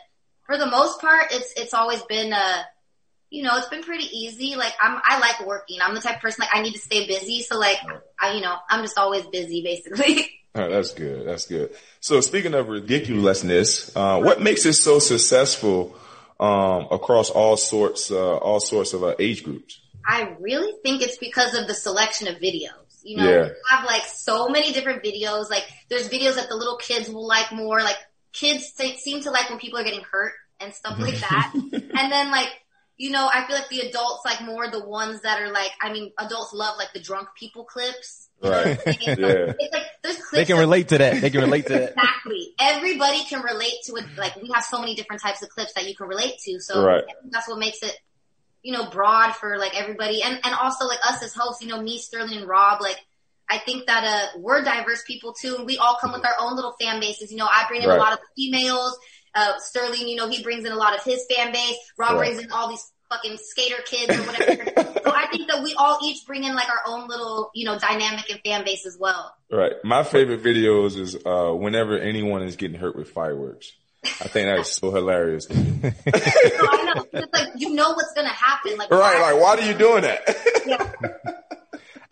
for 0.46 0.56
the 0.56 0.66
most 0.66 1.00
part, 1.00 1.26
it's, 1.32 1.52
it's 1.56 1.74
always 1.74 2.00
been, 2.02 2.32
uh, 2.32 2.62
you 3.28 3.42
know, 3.42 3.56
it's 3.56 3.68
been 3.68 3.82
pretty 3.82 4.04
easy. 4.16 4.54
Like 4.54 4.72
I'm, 4.80 5.00
I 5.02 5.18
like 5.18 5.44
working. 5.44 5.78
I'm 5.82 5.94
the 5.94 6.00
type 6.00 6.16
of 6.16 6.22
person 6.22 6.42
like 6.42 6.56
I 6.56 6.62
need 6.62 6.74
to 6.74 6.78
stay 6.78 7.06
busy. 7.06 7.42
So 7.42 7.58
like, 7.58 7.78
I, 8.20 8.34
you 8.34 8.40
know, 8.40 8.54
I'm 8.70 8.82
just 8.82 8.96
always 8.96 9.26
busy 9.26 9.62
basically. 9.62 10.30
That's 10.54 10.94
good. 10.94 11.26
That's 11.26 11.46
good. 11.46 11.70
So 12.00 12.20
speaking 12.20 12.54
of 12.54 12.68
ridiculousness, 12.68 13.94
uh, 13.96 14.20
what 14.20 14.40
makes 14.40 14.64
it 14.66 14.74
so 14.74 14.98
successful 15.00 15.96
um, 16.38 16.86
across 16.90 17.30
all 17.30 17.56
sorts, 17.56 18.10
uh, 18.10 18.36
all 18.36 18.60
sorts 18.60 18.92
of 18.92 19.02
uh, 19.02 19.14
age 19.18 19.42
groups? 19.42 19.80
I 20.06 20.36
really 20.38 20.72
think 20.82 21.02
it's 21.02 21.16
because 21.18 21.54
of 21.54 21.66
the 21.66 21.74
selection 21.74 22.28
of 22.28 22.36
videos. 22.36 22.70
You 23.02 23.16
know, 23.18 23.28
Yeah. 23.30 23.42
we 23.48 23.54
have 23.70 23.84
like 23.84 24.02
so 24.04 24.48
many 24.48 24.72
different 24.72 25.02
videos. 25.02 25.50
Like 25.50 25.64
there's 25.88 26.08
videos 26.08 26.36
that 26.36 26.48
the 26.48 26.56
little 26.56 26.76
kids 26.76 27.08
will 27.08 27.26
like 27.26 27.50
more. 27.52 27.80
Like 27.80 27.96
kids 28.32 28.72
se- 28.74 28.96
seem 28.98 29.22
to 29.22 29.30
like 29.30 29.50
when 29.50 29.58
people 29.58 29.78
are 29.78 29.84
getting 29.84 30.04
hurt 30.10 30.34
and 30.60 30.72
stuff 30.72 30.98
like 31.00 31.18
that. 31.18 31.52
and 31.54 32.12
then 32.12 32.30
like, 32.30 32.48
you 32.96 33.10
know, 33.10 33.28
I 33.32 33.44
feel 33.46 33.56
like 33.56 33.68
the 33.68 33.80
adults 33.80 34.24
like 34.24 34.40
more 34.42 34.70
the 34.70 34.84
ones 34.84 35.22
that 35.22 35.40
are 35.42 35.50
like, 35.50 35.72
I 35.80 35.92
mean, 35.92 36.12
adults 36.18 36.52
love 36.52 36.76
like 36.78 36.92
the 36.92 37.00
drunk 37.00 37.28
people 37.36 37.64
clips. 37.64 38.28
You 38.42 38.50
know 38.50 38.56
what 38.56 38.66
I'm 38.66 38.76
Right. 38.86 38.96
Yeah. 39.18 39.52
It's 39.58 39.72
like 39.72 39.82
there's 40.02 40.16
clips 40.16 40.30
They 40.32 40.44
can 40.44 40.58
relate 40.58 40.88
to 40.88 40.98
that. 40.98 41.20
They 41.20 41.30
can 41.30 41.40
relate 41.40 41.66
to 41.66 41.72
that. 41.72 41.88
Exactly. 41.90 42.54
Everybody 42.60 43.24
can 43.24 43.42
relate 43.42 43.74
to 43.86 43.96
it. 43.96 44.04
Like 44.16 44.36
we 44.36 44.50
have 44.54 44.62
so 44.62 44.78
many 44.78 44.94
different 44.94 45.22
types 45.22 45.42
of 45.42 45.48
clips 45.48 45.72
that 45.74 45.88
you 45.88 45.96
can 45.96 46.06
relate 46.06 46.38
to. 46.44 46.60
So 46.60 46.84
Right. 46.84 47.02
That's 47.30 47.48
what 47.48 47.58
makes 47.58 47.82
it, 47.82 47.96
you 48.62 48.72
know, 48.72 48.88
broad 48.90 49.32
for 49.32 49.58
like 49.58 49.78
everybody. 49.78 50.22
And, 50.22 50.38
and 50.44 50.54
also 50.54 50.86
like 50.86 51.00
us 51.04 51.22
as 51.22 51.34
hosts, 51.34 51.62
you 51.62 51.68
know, 51.68 51.82
me, 51.82 51.98
Sterling 51.98 52.38
and 52.38 52.48
Rob, 52.48 52.80
like 52.80 52.98
I 53.50 53.58
think 53.58 53.86
that, 53.86 54.04
uh, 54.04 54.38
we're 54.38 54.62
diverse 54.62 55.02
people 55.06 55.32
too. 55.32 55.56
And 55.56 55.66
we 55.66 55.78
all 55.78 55.98
come 56.00 56.12
with 56.12 56.24
our 56.24 56.34
own 56.40 56.54
little 56.54 56.76
fan 56.80 57.00
bases. 57.00 57.32
You 57.32 57.38
know, 57.38 57.46
I 57.46 57.64
bring 57.68 57.82
in 57.82 57.88
Right. 57.88 57.98
a 57.98 58.00
lot 58.00 58.12
of 58.12 58.20
females. 58.36 58.96
Uh, 59.34 59.58
Sterling, 59.58 60.06
you 60.08 60.16
know, 60.16 60.28
he 60.28 60.42
brings 60.42 60.64
in 60.64 60.72
a 60.72 60.76
lot 60.76 60.96
of 60.96 61.02
his 61.04 61.24
fan 61.34 61.52
base. 61.52 61.76
Rob 61.98 62.12
Right. 62.12 62.18
brings 62.30 62.38
in 62.42 62.50
all 62.52 62.68
these 62.68 62.90
fucking 63.10 63.36
skater 63.42 63.82
kids 63.84 64.16
or 64.18 64.22
whatever. 64.22 64.64
so 65.04 65.12
I 65.12 65.26
think 65.30 65.48
that 65.50 65.62
we 65.62 65.74
all 65.76 65.98
each 66.02 66.24
bring 66.26 66.44
in 66.44 66.54
like 66.54 66.68
our 66.68 66.80
own 66.86 67.06
little, 67.08 67.50
you 67.54 67.64
know, 67.64 67.78
dynamic 67.78 68.30
and 68.30 68.40
fan 68.44 68.64
base 68.64 68.86
as 68.86 68.96
well. 68.98 69.34
Right. 69.50 69.72
My 69.84 70.02
favorite 70.04 70.42
videos 70.42 70.98
is 70.98 71.16
uh, 71.24 71.52
whenever 71.52 71.98
anyone 71.98 72.42
is 72.42 72.56
getting 72.56 72.78
hurt 72.78 72.96
with 72.96 73.10
fireworks. 73.10 73.72
I 74.04 74.28
think 74.28 74.48
that 74.48 74.58
is 74.60 74.68
so 74.72 74.90
hilarious. 74.90 75.46
So 75.54 75.56
I 75.56 76.92
know. 76.94 77.06
It's 77.12 77.32
like 77.32 77.48
you 77.56 77.74
know 77.74 77.90
what's 77.90 78.12
gonna 78.14 78.28
happen. 78.28 78.76
Like 78.76 78.90
right. 78.90 79.20
why- 79.20 79.32
Like, 79.32 79.42
why 79.42 79.62
are 79.64 79.70
you 79.72 79.76
doing 79.78 80.02
that? 80.02 80.62
Yeah. 80.66 80.92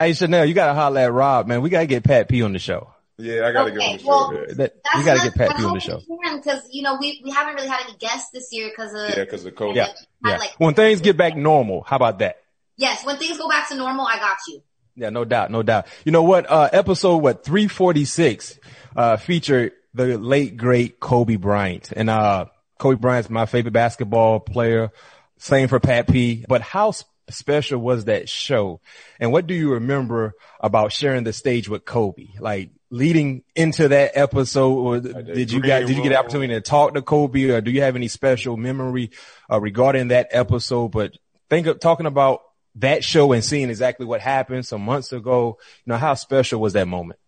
Hey 0.00 0.14
Chanel, 0.14 0.44
you 0.46 0.52
gotta 0.54 0.74
holler 0.74 1.00
at 1.02 1.12
Rob, 1.12 1.46
man. 1.46 1.62
We 1.62 1.70
gotta 1.70 1.86
get 1.86 2.02
Pat 2.02 2.28
P 2.28 2.42
on 2.42 2.52
the 2.52 2.58
show. 2.58 2.92
Yeah, 3.18 3.46
I 3.46 3.52
gotta 3.52 3.70
get 3.70 3.80
on 3.82 3.96
the 3.96 4.02
show. 4.02 4.08
well- 4.08 4.30
That, 4.30 4.56
That's 4.56 4.96
you 4.96 5.04
gotta 5.04 5.20
get 5.20 5.34
Pat 5.34 5.48
that's 5.48 5.60
P 5.60 5.66
on 5.66 5.74
the 5.74 5.80
show. 5.80 6.00
because 6.36 6.62
you 6.70 6.82
know 6.82 6.96
we 7.00 7.20
we 7.24 7.30
haven't 7.30 7.54
really 7.54 7.68
had 7.68 7.84
any 7.88 7.96
guests 7.98 8.30
this 8.32 8.48
year 8.52 8.70
because 8.70 8.92
of 8.94 9.10
Yeah, 9.16 9.24
because 9.24 9.44
of 9.44 9.54
COVID. 9.54 9.76
Yeah, 9.76 9.88
yeah. 10.24 10.36
like- 10.38 10.54
When 10.58 10.74
things 10.74 11.00
get 11.00 11.16
back 11.16 11.36
normal, 11.36 11.82
how 11.82 11.96
about 11.96 12.18
that? 12.20 12.36
yes 12.78 13.04
when 13.04 13.16
things 13.18 13.36
go 13.38 13.48
back 13.48 13.68
to 13.68 13.76
normal 13.76 14.06
I 14.06 14.16
got 14.18 14.38
you. 14.48 14.62
Yeah, 14.96 15.10
no 15.10 15.24
doubt, 15.24 15.50
no 15.50 15.62
doubt. 15.62 15.86
You 16.04 16.12
know 16.12 16.22
what? 16.22 16.50
Uh, 16.50 16.68
episode 16.72 17.18
what 17.18 17.44
three 17.44 17.66
forty 17.68 18.04
six 18.04 18.58
uh, 18.96 19.16
featured 19.16 19.72
the 19.94 20.18
late 20.18 20.56
great 20.56 21.00
Kobe 21.00 21.36
Bryant, 21.36 21.92
and 21.94 22.10
uh, 22.10 22.46
Kobe 22.78 22.98
Bryant's 23.00 23.30
my 23.30 23.46
favorite 23.46 23.72
basketball 23.72 24.40
player. 24.40 24.90
Same 25.38 25.68
for 25.68 25.80
Pat 25.80 26.08
P. 26.08 26.44
But 26.46 26.60
how 26.60 26.92
special 27.30 27.80
was 27.80 28.04
that 28.04 28.28
show? 28.28 28.80
And 29.18 29.32
what 29.32 29.46
do 29.46 29.54
you 29.54 29.72
remember 29.74 30.34
about 30.60 30.92
sharing 30.92 31.24
the 31.24 31.32
stage 31.32 31.68
with 31.70 31.84
Kobe? 31.84 32.28
Like 32.38 32.70
leading 32.92 33.42
into 33.56 33.88
that 33.88 34.12
episode, 34.14 34.74
or 34.74 35.00
did 35.00 35.50
you 35.50 35.62
guys 35.62 35.86
did 35.86 35.96
you 35.96 36.02
get 36.02 36.10
the 36.10 36.18
opportunity 36.18 36.52
to 36.52 36.60
talk 36.60 36.92
to 36.92 37.00
Kobe, 37.02 37.48
or 37.48 37.60
do 37.62 37.70
you 37.70 37.80
have 37.80 37.96
any 37.96 38.06
special 38.06 38.56
memory 38.58 39.10
uh, 39.50 39.58
regarding 39.58 40.08
that 40.08 40.28
episode? 40.30 40.88
But 40.88 41.16
think 41.48 41.66
of 41.66 41.80
talking 41.80 42.06
about 42.06 42.42
that 42.76 43.02
show 43.02 43.32
and 43.32 43.42
seeing 43.42 43.70
exactly 43.70 44.04
what 44.04 44.20
happened 44.20 44.66
some 44.66 44.82
months 44.82 45.10
ago. 45.12 45.58
You 45.86 45.92
know, 45.92 45.96
how 45.96 46.14
special 46.14 46.60
was 46.60 46.74
that 46.74 46.86
moment? 46.86 47.18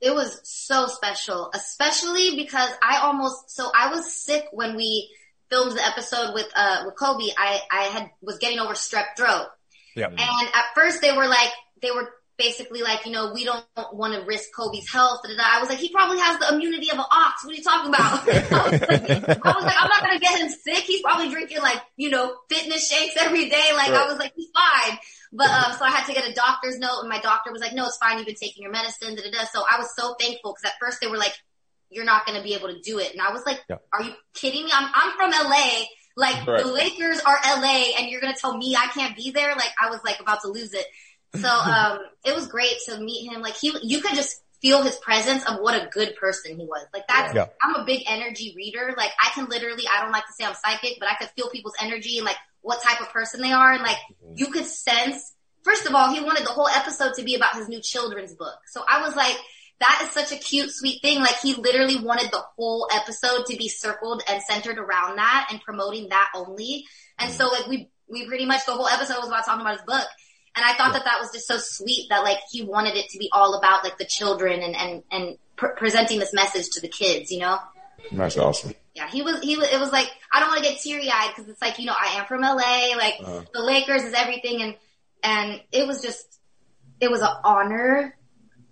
It 0.00 0.14
was 0.14 0.40
so 0.44 0.86
special, 0.86 1.50
especially 1.52 2.36
because 2.36 2.70
I 2.80 2.98
almost 2.98 3.50
so 3.50 3.70
I 3.76 3.90
was 3.90 4.14
sick 4.14 4.46
when 4.52 4.76
we 4.76 5.10
filmed 5.50 5.76
the 5.76 5.84
episode 5.84 6.32
with 6.32 6.46
uh 6.54 6.84
with 6.86 6.94
Kobe. 6.94 7.24
I 7.36 7.60
I 7.72 7.82
had 7.84 8.10
was 8.22 8.38
getting 8.38 8.60
over 8.60 8.74
strep 8.74 9.16
throat. 9.16 9.48
Yeah. 9.96 10.06
And 10.06 10.20
at 10.20 10.64
first 10.76 11.02
they 11.02 11.10
were 11.10 11.26
like, 11.26 11.50
they 11.82 11.90
were 11.90 12.08
basically 12.38 12.82
like, 12.82 13.04
you 13.04 13.12
know, 13.12 13.32
we 13.34 13.44
don't 13.44 13.64
want 13.92 14.14
to 14.14 14.20
risk 14.24 14.48
Kobe's 14.56 14.88
health. 14.90 15.20
Da, 15.24 15.28
da, 15.30 15.36
da. 15.36 15.42
I 15.46 15.60
was 15.60 15.68
like, 15.68 15.78
he 15.78 15.90
probably 15.90 16.18
has 16.18 16.38
the 16.38 16.54
immunity 16.54 16.88
of 16.90 16.98
an 16.98 17.04
ox. 17.10 17.44
What 17.44 17.52
are 17.52 17.56
you 17.56 17.62
talking 17.62 17.88
about? 17.92 18.28
I, 18.28 18.70
was 18.70 18.80
like, 18.80 19.44
I 19.44 19.52
was 19.52 19.64
like, 19.64 19.76
I'm 19.82 19.88
not 19.88 20.00
going 20.02 20.18
to 20.18 20.24
get 20.24 20.40
him 20.40 20.48
sick. 20.48 20.84
He's 20.84 21.02
probably 21.02 21.30
drinking 21.30 21.58
like, 21.58 21.82
you 21.96 22.10
know, 22.10 22.36
fitness 22.48 22.88
shakes 22.88 23.14
every 23.18 23.48
day. 23.50 23.66
Like 23.74 23.90
I 23.90 24.06
was 24.08 24.18
like, 24.18 24.32
he's 24.36 24.48
fine. 24.54 24.98
But, 25.32 25.50
um, 25.50 25.72
so 25.72 25.84
I 25.84 25.90
had 25.90 26.06
to 26.06 26.14
get 26.14 26.26
a 26.30 26.32
doctor's 26.32 26.78
note 26.78 27.00
and 27.00 27.08
my 27.08 27.18
doctor 27.20 27.52
was 27.52 27.60
like, 27.60 27.74
no, 27.74 27.84
it's 27.86 27.98
fine. 27.98 28.16
You've 28.18 28.26
been 28.26 28.36
taking 28.36 28.62
your 28.62 28.72
medicine. 28.72 29.14
Da, 29.16 29.22
da, 29.22 29.30
da. 29.30 29.44
So 29.44 29.60
I 29.70 29.78
was 29.78 29.94
so 29.96 30.14
thankful 30.18 30.52
because 30.54 30.64
at 30.72 30.78
first 30.80 31.00
they 31.00 31.06
were 31.08 31.18
like, 31.18 31.34
you're 31.90 32.04
not 32.04 32.24
going 32.24 32.38
to 32.38 32.44
be 32.44 32.54
able 32.54 32.68
to 32.68 32.80
do 32.80 32.98
it. 32.98 33.12
And 33.12 33.20
I 33.20 33.32
was 33.32 33.42
like, 33.44 33.60
Yeah. 33.68 33.76
are 33.92 34.02
you 34.02 34.12
kidding 34.34 34.64
me? 34.64 34.70
I'm, 34.72 34.90
I'm 34.94 35.16
from 35.16 35.30
LA. 35.30 35.84
Like 36.16 36.46
Right. 36.46 36.62
the 36.62 36.72
Lakers 36.72 37.20
are 37.20 37.38
LA 37.44 37.92
and 37.98 38.08
you're 38.10 38.20
going 38.20 38.32
to 38.34 38.40
tell 38.40 38.56
me 38.56 38.74
I 38.76 38.86
can't 38.88 39.16
be 39.16 39.30
there? 39.30 39.54
Like 39.54 39.70
I 39.80 39.90
was 39.90 40.00
like 40.04 40.20
about 40.20 40.42
to 40.42 40.48
lose 40.48 40.72
it. 40.74 40.84
So, 41.34 41.48
um, 41.48 41.98
it 42.24 42.34
was 42.34 42.46
great 42.46 42.74
to 42.86 42.98
meet 43.00 43.30
him. 43.30 43.42
Like 43.42 43.56
he, 43.56 43.72
you 43.82 44.00
could 44.00 44.14
just 44.14 44.40
feel 44.60 44.82
his 44.82 44.96
presence 44.96 45.48
of 45.48 45.60
what 45.60 45.80
a 45.80 45.88
good 45.88 46.16
person 46.16 46.58
he 46.58 46.64
was. 46.64 46.86
Like 46.92 47.06
that's, 47.06 47.34
Yeah. 47.34 47.46
I'm 47.62 47.76
a 47.76 47.84
big 47.84 48.02
energy 48.08 48.54
reader. 48.56 48.94
Like 48.96 49.10
I 49.22 49.30
can 49.34 49.46
literally, 49.48 49.84
I 49.92 50.02
don't 50.02 50.12
like 50.12 50.26
to 50.26 50.32
say 50.32 50.44
I'm 50.44 50.54
psychic, 50.54 50.98
but 50.98 51.08
I 51.08 51.14
could 51.14 51.30
feel 51.36 51.48
people's 51.50 51.76
energy 51.80 52.18
and 52.18 52.26
like 52.26 52.36
what 52.60 52.82
type 52.82 53.00
of 53.00 53.10
person 53.10 53.40
they 53.40 53.52
are. 53.52 53.72
And 53.72 53.82
like 53.82 53.98
you 54.34 54.46
could 54.46 54.64
sense, 54.64 55.34
first 55.62 55.86
of 55.86 55.94
all, 55.94 56.12
he 56.12 56.20
wanted 56.20 56.44
the 56.44 56.50
whole 56.50 56.68
episode 56.68 57.14
to 57.14 57.22
be 57.22 57.34
about 57.34 57.54
his 57.54 57.68
new 57.68 57.80
children's 57.80 58.34
book. 58.34 58.58
So 58.66 58.82
I 58.88 59.00
was 59.02 59.14
like, 59.14 59.36
that 59.80 60.00
is 60.04 60.10
such 60.10 60.32
a 60.32 60.42
cute, 60.42 60.70
sweet 60.72 61.00
thing. 61.02 61.20
Like 61.20 61.38
he 61.38 61.54
literally 61.54 62.00
wanted 62.00 62.32
the 62.32 62.42
whole 62.56 62.88
episode 62.92 63.46
to 63.46 63.56
be 63.56 63.68
circled 63.68 64.22
and 64.28 64.42
centered 64.42 64.78
around 64.78 65.16
that 65.16 65.48
and 65.52 65.60
promoting 65.60 66.08
that 66.08 66.30
only. 66.34 66.84
And 67.18 67.32
so 67.32 67.46
like 67.46 67.68
we, 67.68 67.90
we 68.08 68.26
pretty 68.26 68.44
much, 68.44 68.66
the 68.66 68.72
whole 68.72 68.88
episode 68.88 69.18
was 69.18 69.28
about 69.28 69.44
talking 69.44 69.60
about 69.60 69.76
his 69.76 69.86
book. 69.86 70.06
And 70.58 70.66
I 70.66 70.74
thought 70.76 70.92
that 70.94 71.04
that 71.04 71.20
was 71.20 71.30
just 71.32 71.46
so 71.46 71.56
sweet 71.58 72.08
that 72.10 72.24
like 72.24 72.38
he 72.50 72.62
wanted 72.64 72.96
it 72.96 73.08
to 73.10 73.18
be 73.18 73.28
all 73.32 73.54
about 73.54 73.84
like 73.84 73.96
the 73.96 74.04
children 74.04 74.60
and, 74.60 74.74
and, 74.74 75.02
and 75.12 75.38
pr- 75.56 75.68
presenting 75.76 76.18
this 76.18 76.32
message 76.32 76.66
to 76.72 76.80
the 76.80 76.88
kids, 76.88 77.30
you 77.30 77.38
know? 77.38 77.58
That's 78.10 78.36
awesome. 78.36 78.74
Yeah, 78.94 79.08
he 79.08 79.22
was, 79.22 79.40
he 79.40 79.56
was, 79.56 79.68
it 79.68 79.78
was 79.78 79.92
like, 79.92 80.08
I 80.32 80.40
don't 80.40 80.48
want 80.48 80.64
to 80.64 80.68
get 80.68 80.80
teary 80.80 81.08
eyed 81.08 81.30
because 81.34 81.48
it's 81.48 81.62
like, 81.62 81.78
you 81.78 81.86
know, 81.86 81.94
I 81.96 82.16
am 82.18 82.26
from 82.26 82.40
LA, 82.42 82.96
like 82.96 83.14
Uh-huh. 83.20 83.42
the 83.54 83.62
Lakers 83.62 84.02
is 84.02 84.14
everything. 84.14 84.62
And, 84.62 84.74
and 85.22 85.60
it 85.70 85.86
was 85.86 86.02
just, 86.02 86.26
it 87.00 87.08
was 87.10 87.20
an 87.20 87.28
honor 87.44 88.16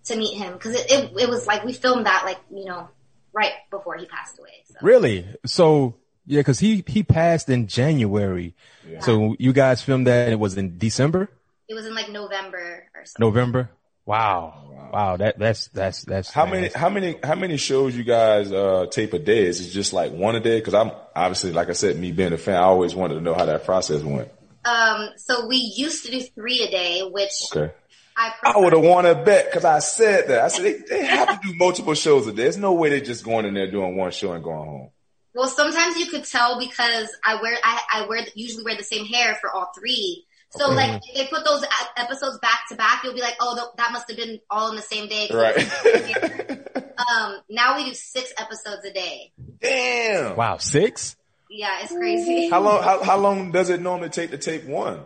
to 0.06 0.16
meet 0.16 0.36
him 0.36 0.54
because 0.54 0.74
it, 0.74 0.90
it, 0.90 1.12
it 1.20 1.28
was 1.28 1.46
like, 1.46 1.64
we 1.64 1.72
filmed 1.72 2.06
that 2.06 2.24
like, 2.24 2.38
you 2.52 2.64
know, 2.64 2.88
right 3.32 3.52
before 3.70 3.96
he 3.96 4.06
passed 4.06 4.38
away. 4.40 4.64
So. 4.64 4.74
Really? 4.82 5.26
So 5.44 5.94
yeah, 6.26 6.40
because 6.40 6.58
he 6.58 6.82
he 6.88 7.04
passed 7.04 7.48
in 7.48 7.68
January. 7.68 8.54
So 9.00 9.36
you 9.38 9.52
guys 9.52 9.82
filmed 9.82 10.06
that. 10.08 10.24
and 10.24 10.32
It 10.32 10.40
was 10.40 10.56
in 10.56 10.78
December, 10.78 11.28
It 11.68 11.74
was 11.74 11.86
in 11.86 11.94
like 11.94 12.08
November 12.10 12.84
or 12.94 13.04
something. 13.04 13.26
November. 13.26 13.70
Wow, 14.04 14.90
wow. 14.92 15.16
That 15.16 15.36
that's 15.36 15.66
that's 15.68 16.02
that's 16.02 16.30
How 16.30 16.46
many, 16.46 16.68
how 16.68 16.88
many, 16.88 17.16
how 17.24 17.34
many 17.34 17.56
shows 17.56 17.96
you 17.96 18.04
guys, 18.04 18.52
uh, 18.52 18.86
tape 18.88 19.12
a 19.14 19.18
day? 19.18 19.46
Is 19.46 19.66
it 19.66 19.70
just 19.70 19.92
like 19.92 20.12
one 20.12 20.36
a 20.36 20.40
day? 20.40 20.60
Cause 20.60 20.74
I'm 20.74 20.92
obviously, 21.14 21.50
like 21.50 21.68
I 21.70 21.72
said, 21.72 21.98
me 21.98 22.12
being 22.12 22.32
a 22.32 22.38
fan, 22.38 22.54
I 22.54 22.66
always 22.66 22.94
wanted 22.94 23.14
to 23.14 23.20
know 23.20 23.34
how 23.34 23.46
that 23.46 23.64
process 23.64 24.02
went. 24.02 24.30
Um, 24.64 25.10
so 25.16 25.46
we 25.48 25.56
used 25.56 26.04
to 26.04 26.12
do 26.12 26.20
three 26.20 26.62
a 26.62 26.70
day, 26.70 27.02
which 27.02 27.32
Okay. 27.52 27.72
I 28.16 28.32
I 28.44 28.58
would 28.58 28.72
have 28.72 28.82
won 28.82 29.06
a 29.06 29.14
bet 29.16 29.46
because 29.46 29.64
I 29.64 29.80
said 29.80 30.28
that. 30.28 30.40
I 30.40 30.48
said 30.48 30.64
they, 30.64 30.74
they 30.74 31.04
have 31.04 31.40
to 31.40 31.48
do 31.48 31.54
multiple 31.56 31.94
shows 31.94 32.28
a 32.28 32.32
day. 32.32 32.44
There's 32.44 32.56
no 32.56 32.74
way 32.74 32.90
they're 32.90 33.00
just 33.00 33.24
going 33.24 33.44
in 33.44 33.54
there 33.54 33.70
doing 33.70 33.96
one 33.96 34.12
show 34.12 34.32
and 34.32 34.44
going 34.44 34.68
home. 34.68 34.90
Well, 35.34 35.48
sometimes 35.48 35.96
you 35.96 36.06
could 36.06 36.24
tell 36.24 36.58
because 36.60 37.08
I 37.24 37.42
wear 37.42 37.56
I, 37.62 37.82
I 37.92 38.06
wear 38.06 38.20
usually 38.36 38.64
wear 38.64 38.76
the 38.76 38.84
same 38.84 39.04
hair 39.04 39.34
for 39.40 39.50
all 39.52 39.70
three. 39.76 40.24
So 40.50 40.66
Okay. 40.66 40.74
like 40.74 41.02
if 41.08 41.14
they 41.14 41.26
put 41.26 41.44
those 41.44 41.64
episodes 41.96 42.38
back 42.38 42.60
to 42.70 42.76
back, 42.76 43.02
you'll 43.04 43.14
be 43.14 43.20
like, 43.20 43.36
oh, 43.40 43.72
that 43.76 43.92
must 43.92 44.08
have 44.08 44.16
been 44.16 44.40
all 44.50 44.70
in 44.70 44.76
the 44.76 44.82
same 44.82 45.08
day. 45.08 45.28
Right. 45.32 45.56
um, 46.98 47.40
now 47.50 47.76
we 47.76 47.84
do 47.84 47.94
six 47.94 48.32
episodes 48.38 48.84
a 48.84 48.92
day. 48.92 49.32
Damn. 49.60 50.36
Wow, 50.36 50.58
six. 50.58 51.16
Yeah, 51.50 51.78
it's 51.82 51.92
crazy. 51.92 52.48
How 52.48 52.60
long, 52.60 52.82
how, 52.82 53.02
how 53.02 53.18
long 53.18 53.52
does 53.52 53.70
it 53.70 53.80
normally 53.80 54.08
take 54.08 54.30
to 54.30 54.38
tape 54.38 54.64
one? 54.64 55.00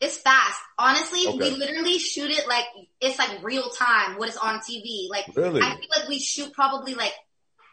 It's 0.00 0.18
fast. 0.18 0.60
Honestly, 0.78 1.26
we 1.26 1.50
literally 1.50 1.98
shoot 1.98 2.30
it 2.30 2.46
like 2.46 2.64
it's 3.00 3.18
like 3.18 3.42
real 3.42 3.68
time. 3.70 4.16
What 4.16 4.28
is 4.28 4.36
on 4.36 4.60
TV? 4.60 5.08
Like 5.10 5.24
Really? 5.34 5.60
I 5.60 5.70
feel 5.70 5.88
like 5.96 6.08
we 6.08 6.20
shoot 6.20 6.52
probably 6.52 6.94
like 6.94 7.12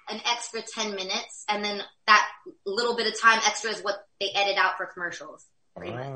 an 0.09 0.19
extra 0.25 0.63
ten 0.63 0.95
minutes, 0.95 1.45
and 1.47 1.63
then 1.63 1.81
that 2.07 2.27
little 2.65 2.95
bit 2.95 3.05
of 3.05 3.19
time 3.21 3.39
extra 3.45 3.69
is 3.69 3.81
what 3.83 3.95
they 4.19 4.29
edit 4.33 4.57
out 4.57 4.77
for 4.77 4.87
commercials. 4.87 5.45
Pretty 5.77 5.93
much. 5.93 6.07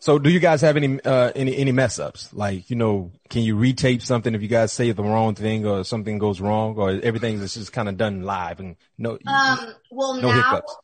So 0.00 0.18
do 0.18 0.30
you 0.30 0.40
guys 0.40 0.62
have 0.62 0.76
any 0.76 1.00
uh 1.02 1.30
any 1.36 1.56
any 1.56 1.72
mess 1.72 1.98
ups? 1.98 2.32
Like 2.32 2.70
you 2.70 2.76
know, 2.76 3.12
can 3.28 3.42
you 3.42 3.54
retape 3.56 4.02
something 4.02 4.34
if 4.34 4.42
you 4.42 4.48
guys 4.48 4.72
say 4.72 4.90
the 4.92 5.02
wrong 5.04 5.34
thing 5.34 5.66
or 5.66 5.84
something 5.84 6.18
goes 6.18 6.40
wrong 6.40 6.76
or 6.76 6.90
everything 7.02 7.34
is 7.40 7.54
just 7.54 7.72
kind 7.72 7.88
of 7.88 7.96
done 7.96 8.22
live 8.22 8.60
and 8.60 8.76
no? 8.98 9.18
Um, 9.26 9.74
well 9.90 10.14
No 10.14 10.28
now 10.28 10.42
hiccups. 10.42 10.74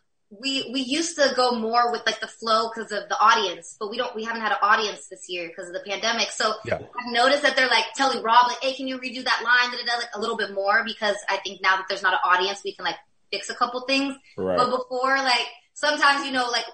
we 0.42 0.70
we 0.72 0.80
used 0.82 1.16
to 1.16 1.32
go 1.34 1.58
more 1.58 1.90
with 1.92 2.02
like 2.04 2.20
the 2.20 2.26
flow 2.26 2.68
because 2.68 2.92
of 2.92 3.08
the 3.08 3.16
audience, 3.18 3.76
but 3.80 3.90
we 3.90 3.96
don't 3.96 4.14
we 4.14 4.22
haven't 4.24 4.42
had 4.42 4.52
an 4.52 4.58
audience 4.60 5.08
this 5.08 5.30
year 5.30 5.48
because 5.48 5.68
of 5.68 5.72
the 5.72 5.80
pandemic. 5.88 6.30
So 6.30 6.52
Yeah. 6.66 6.74
I've 6.80 7.12
noticed 7.12 7.42
that 7.42 7.56
they're 7.56 7.68
like 7.68 7.86
telling 7.94 8.22
Rob 8.22 8.48
like, 8.48 8.62
"Hey, 8.62 8.74
can 8.74 8.86
you 8.86 8.98
redo 8.98 9.24
that 9.24 9.40
line?" 9.42 9.70
Da, 9.70 9.78
da, 9.78 9.92
da, 9.92 9.96
like 9.98 10.10
a 10.14 10.20
little 10.20 10.36
bit 10.36 10.52
more 10.52 10.84
because 10.84 11.16
I 11.30 11.38
think 11.38 11.62
now 11.62 11.76
that 11.76 11.86
there's 11.88 12.02
not 12.02 12.12
an 12.12 12.20
audience, 12.22 12.60
we 12.64 12.74
can 12.74 12.84
like 12.84 12.96
fix 13.32 13.48
a 13.48 13.54
couple 13.54 13.80
things. 13.82 14.14
Right. 14.36 14.58
But 14.58 14.70
before, 14.76 15.16
like 15.16 15.46
sometimes 15.72 16.26
you 16.26 16.32
know, 16.32 16.50
like 16.50 16.66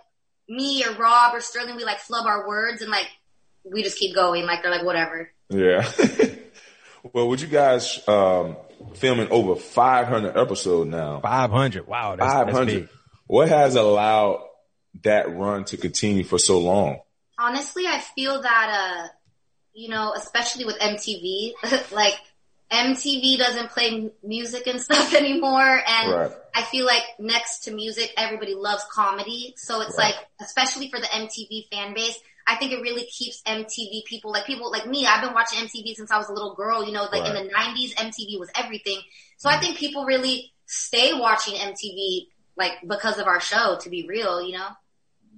me 0.52 0.85
or 0.85 0.92
Rob 0.94 1.35
or 1.35 1.40
Sterling, 1.40 1.76
we 1.76 1.85
like 1.85 1.99
flub 1.99 2.26
our 2.26 2.47
words 2.47 2.82
and 2.82 2.90
like 2.90 3.09
we 3.64 3.82
just 3.82 3.99
keep 3.99 4.14
going. 4.14 4.44
Like 4.44 4.62
they're 4.62 4.71
like 4.71 4.85
whatever. 4.85 5.30
Yeah. 5.49 5.90
well, 7.12 7.28
would 7.28 7.40
you 7.40 7.49
guys, 7.49 8.06
um, 8.09 8.56
filming 8.94 9.30
over 9.30 9.56
500 9.56 10.37
episodes 10.37 10.90
now? 10.90 11.21
Five 11.21 11.50
hundred. 11.50 11.87
Wow, 11.87 12.16
that's, 12.16 12.32
that's 12.32 12.50
500. 12.50 12.66
big. 12.66 12.88
What 13.26 13.49
has 13.49 13.76
allowed 13.76 14.44
that 15.02 15.35
run 15.35 15.64
to 15.66 15.76
continue 15.76 16.25
for 16.25 16.38
so 16.38 16.59
long? 16.59 16.99
honestly, 17.42 17.87
I 17.87 17.99
feel 17.99 18.40
that, 18.40 19.04
uh, 19.04 19.09
you 19.75 19.88
know, 19.88 20.12
especially 20.14 20.64
with 20.64 20.78
MTV, 20.78 21.52
like 21.92 22.14
MTV 22.73 23.37
doesn't 23.37 23.71
play 23.71 24.11
music 24.23 24.67
and 24.67 24.81
stuff 24.88 25.14
anymore. 25.14 25.83
And 25.87 26.12
Right. 26.12 26.33
I 26.55 26.62
feel 26.62 26.87
like 26.87 27.02
next 27.19 27.64
to 27.64 27.71
music, 27.71 28.12
everybody 28.17 28.55
loves 28.55 28.85
comedy. 28.91 29.55
So 29.57 29.81
it's 29.83 29.97
Right. 29.97 30.14
like, 30.14 30.26
especially 30.41 30.91
for 30.91 30.99
the 30.99 31.07
MTV 31.07 31.69
fan 31.71 31.95
base, 31.95 32.19
I 32.47 32.57
think 32.57 32.73
it 32.73 32.81
really 32.83 33.05
keeps 33.05 33.41
MTV 33.47 34.05
people, 34.05 34.33
like 34.33 34.47
people 34.47 34.71
like 34.71 34.87
me, 34.87 35.07
I've 35.07 35.23
been 35.23 35.35
watching 35.35 35.61
MTV 35.61 35.95
since 35.95 36.11
I 36.11 36.19
was 36.19 36.29
a 36.29 36.33
little 36.33 36.55
girl, 36.55 36.85
you 36.85 36.93
know, 36.93 37.07
like 37.12 37.26
in 37.26 37.35
the 37.35 37.50
nineties, 37.52 37.95
MTV 37.95 38.38
was 38.41 38.50
everything. 38.57 39.00
So 39.37 39.49
I 39.49 39.52
mm-hmm. 39.55 39.62
think 39.62 39.79
people 39.79 40.05
really 40.05 40.52
stay 40.67 41.12
watching 41.12 41.55
MTV, 41.55 42.26
like 42.57 42.73
because 42.87 43.19
of 43.19 43.26
our 43.26 43.41
show, 43.41 43.79
to 43.81 43.91
be 43.91 44.07
real, 44.09 44.43
you 44.43 44.52
know? 44.52 44.69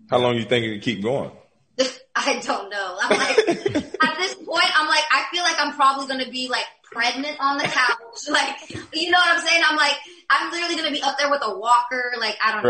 How 0.08 0.18
long 0.18 0.36
you 0.36 0.44
think 0.44 0.64
it 0.64 0.70
can 0.72 0.80
keep 0.80 1.02
going? 1.02 1.30
I 2.16 2.40
don't 2.40 2.70
know. 2.70 2.98
I'm 3.02 3.18
like, 3.18 3.38
at 3.48 4.16
this 4.18 4.34
point, 4.36 4.80
I'm 4.80 4.88
like, 4.88 5.04
I 5.12 5.24
feel 5.32 5.42
like 5.42 5.56
I'm 5.58 5.74
probably 5.74 6.06
gonna 6.06 6.30
be 6.30 6.48
like 6.48 6.64
pregnant 6.94 7.36
on 7.40 7.58
the 7.58 7.64
couch. 7.64 7.98
Like, 8.30 8.70
you 8.94 9.10
know 9.10 9.18
what 9.18 9.38
I'm 9.38 9.44
saying? 9.44 9.62
I'm 9.68 9.76
like, 9.76 9.96
I'm 10.30 10.52
literally 10.52 10.76
gonna 10.76 10.92
be 10.92 11.02
up 11.02 11.18
there 11.18 11.28
with 11.28 11.42
a 11.42 11.58
walker. 11.58 12.12
Like, 12.20 12.36
I 12.40 12.62
don't 12.62 12.64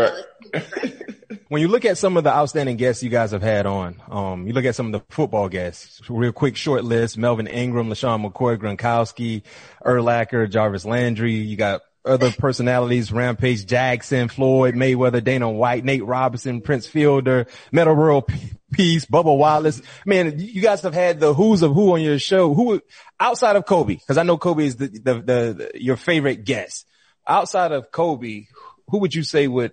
know. 0.53 0.91
When 1.47 1.61
you 1.61 1.67
look 1.67 1.85
at 1.85 1.99
some 1.99 2.17
of 2.17 2.23
the 2.23 2.33
outstanding 2.33 2.75
guests 2.75 3.03
you 3.03 3.11
guys 3.11 3.29
have 3.29 3.43
had 3.43 3.67
on, 3.67 4.01
um, 4.09 4.47
you 4.47 4.53
look 4.53 4.65
at 4.65 4.73
some 4.73 4.87
of 4.87 4.91
the 4.93 5.13
football 5.13 5.47
guests, 5.47 6.01
real 6.09 6.31
quick 6.31 6.55
short 6.55 6.83
list, 6.83 7.19
Melvin 7.19 7.45
Ingram, 7.45 7.89
LeSean 7.89 8.25
McCoy, 8.25 8.57
Gronkowski, 8.57 9.43
Urlacher, 9.85 10.49
Jarvis 10.49 10.85
Landry. 10.85 11.33
You 11.33 11.55
got 11.55 11.81
other 12.05 12.31
personalities, 12.31 13.11
Rampage 13.11 13.65
Jackson, 13.65 14.27
Floyd 14.27 14.75
Mayweather, 14.75 15.23
Dana 15.23 15.49
White, 15.49 15.83
Nate 15.83 16.05
Robinson, 16.05 16.61
Prince 16.61 16.87
Fielder, 16.87 17.47
Metta 17.71 17.93
World 17.93 18.31
Peace, 18.71 19.05
Bubba 19.05 19.35
Wallace. 19.37 19.81
Man, 20.05 20.39
you 20.39 20.61
guys 20.61 20.81
have 20.81 20.93
had 20.93 21.19
the 21.19 21.33
who's 21.33 21.61
of 21.61 21.73
who 21.73 21.93
on 21.93 22.01
your 22.01 22.19
show. 22.19 22.53
Who 22.53 22.81
outside 23.19 23.55
of 23.55 23.65
Kobe? 23.65 23.97
Cause 24.07 24.17
I 24.17 24.23
know 24.23 24.37
Kobe 24.37 24.65
is 24.65 24.75
the, 24.75 24.87
the, 24.87 25.13
the, 25.13 25.21
the 25.23 25.71
your 25.75 25.97
favorite 25.97 26.45
guest. 26.45 26.85
Outside 27.27 27.71
of 27.71 27.91
Kobe, 27.91 28.45
who 28.89 28.99
would 28.99 29.15
you 29.15 29.23
say 29.23 29.47
would, 29.47 29.71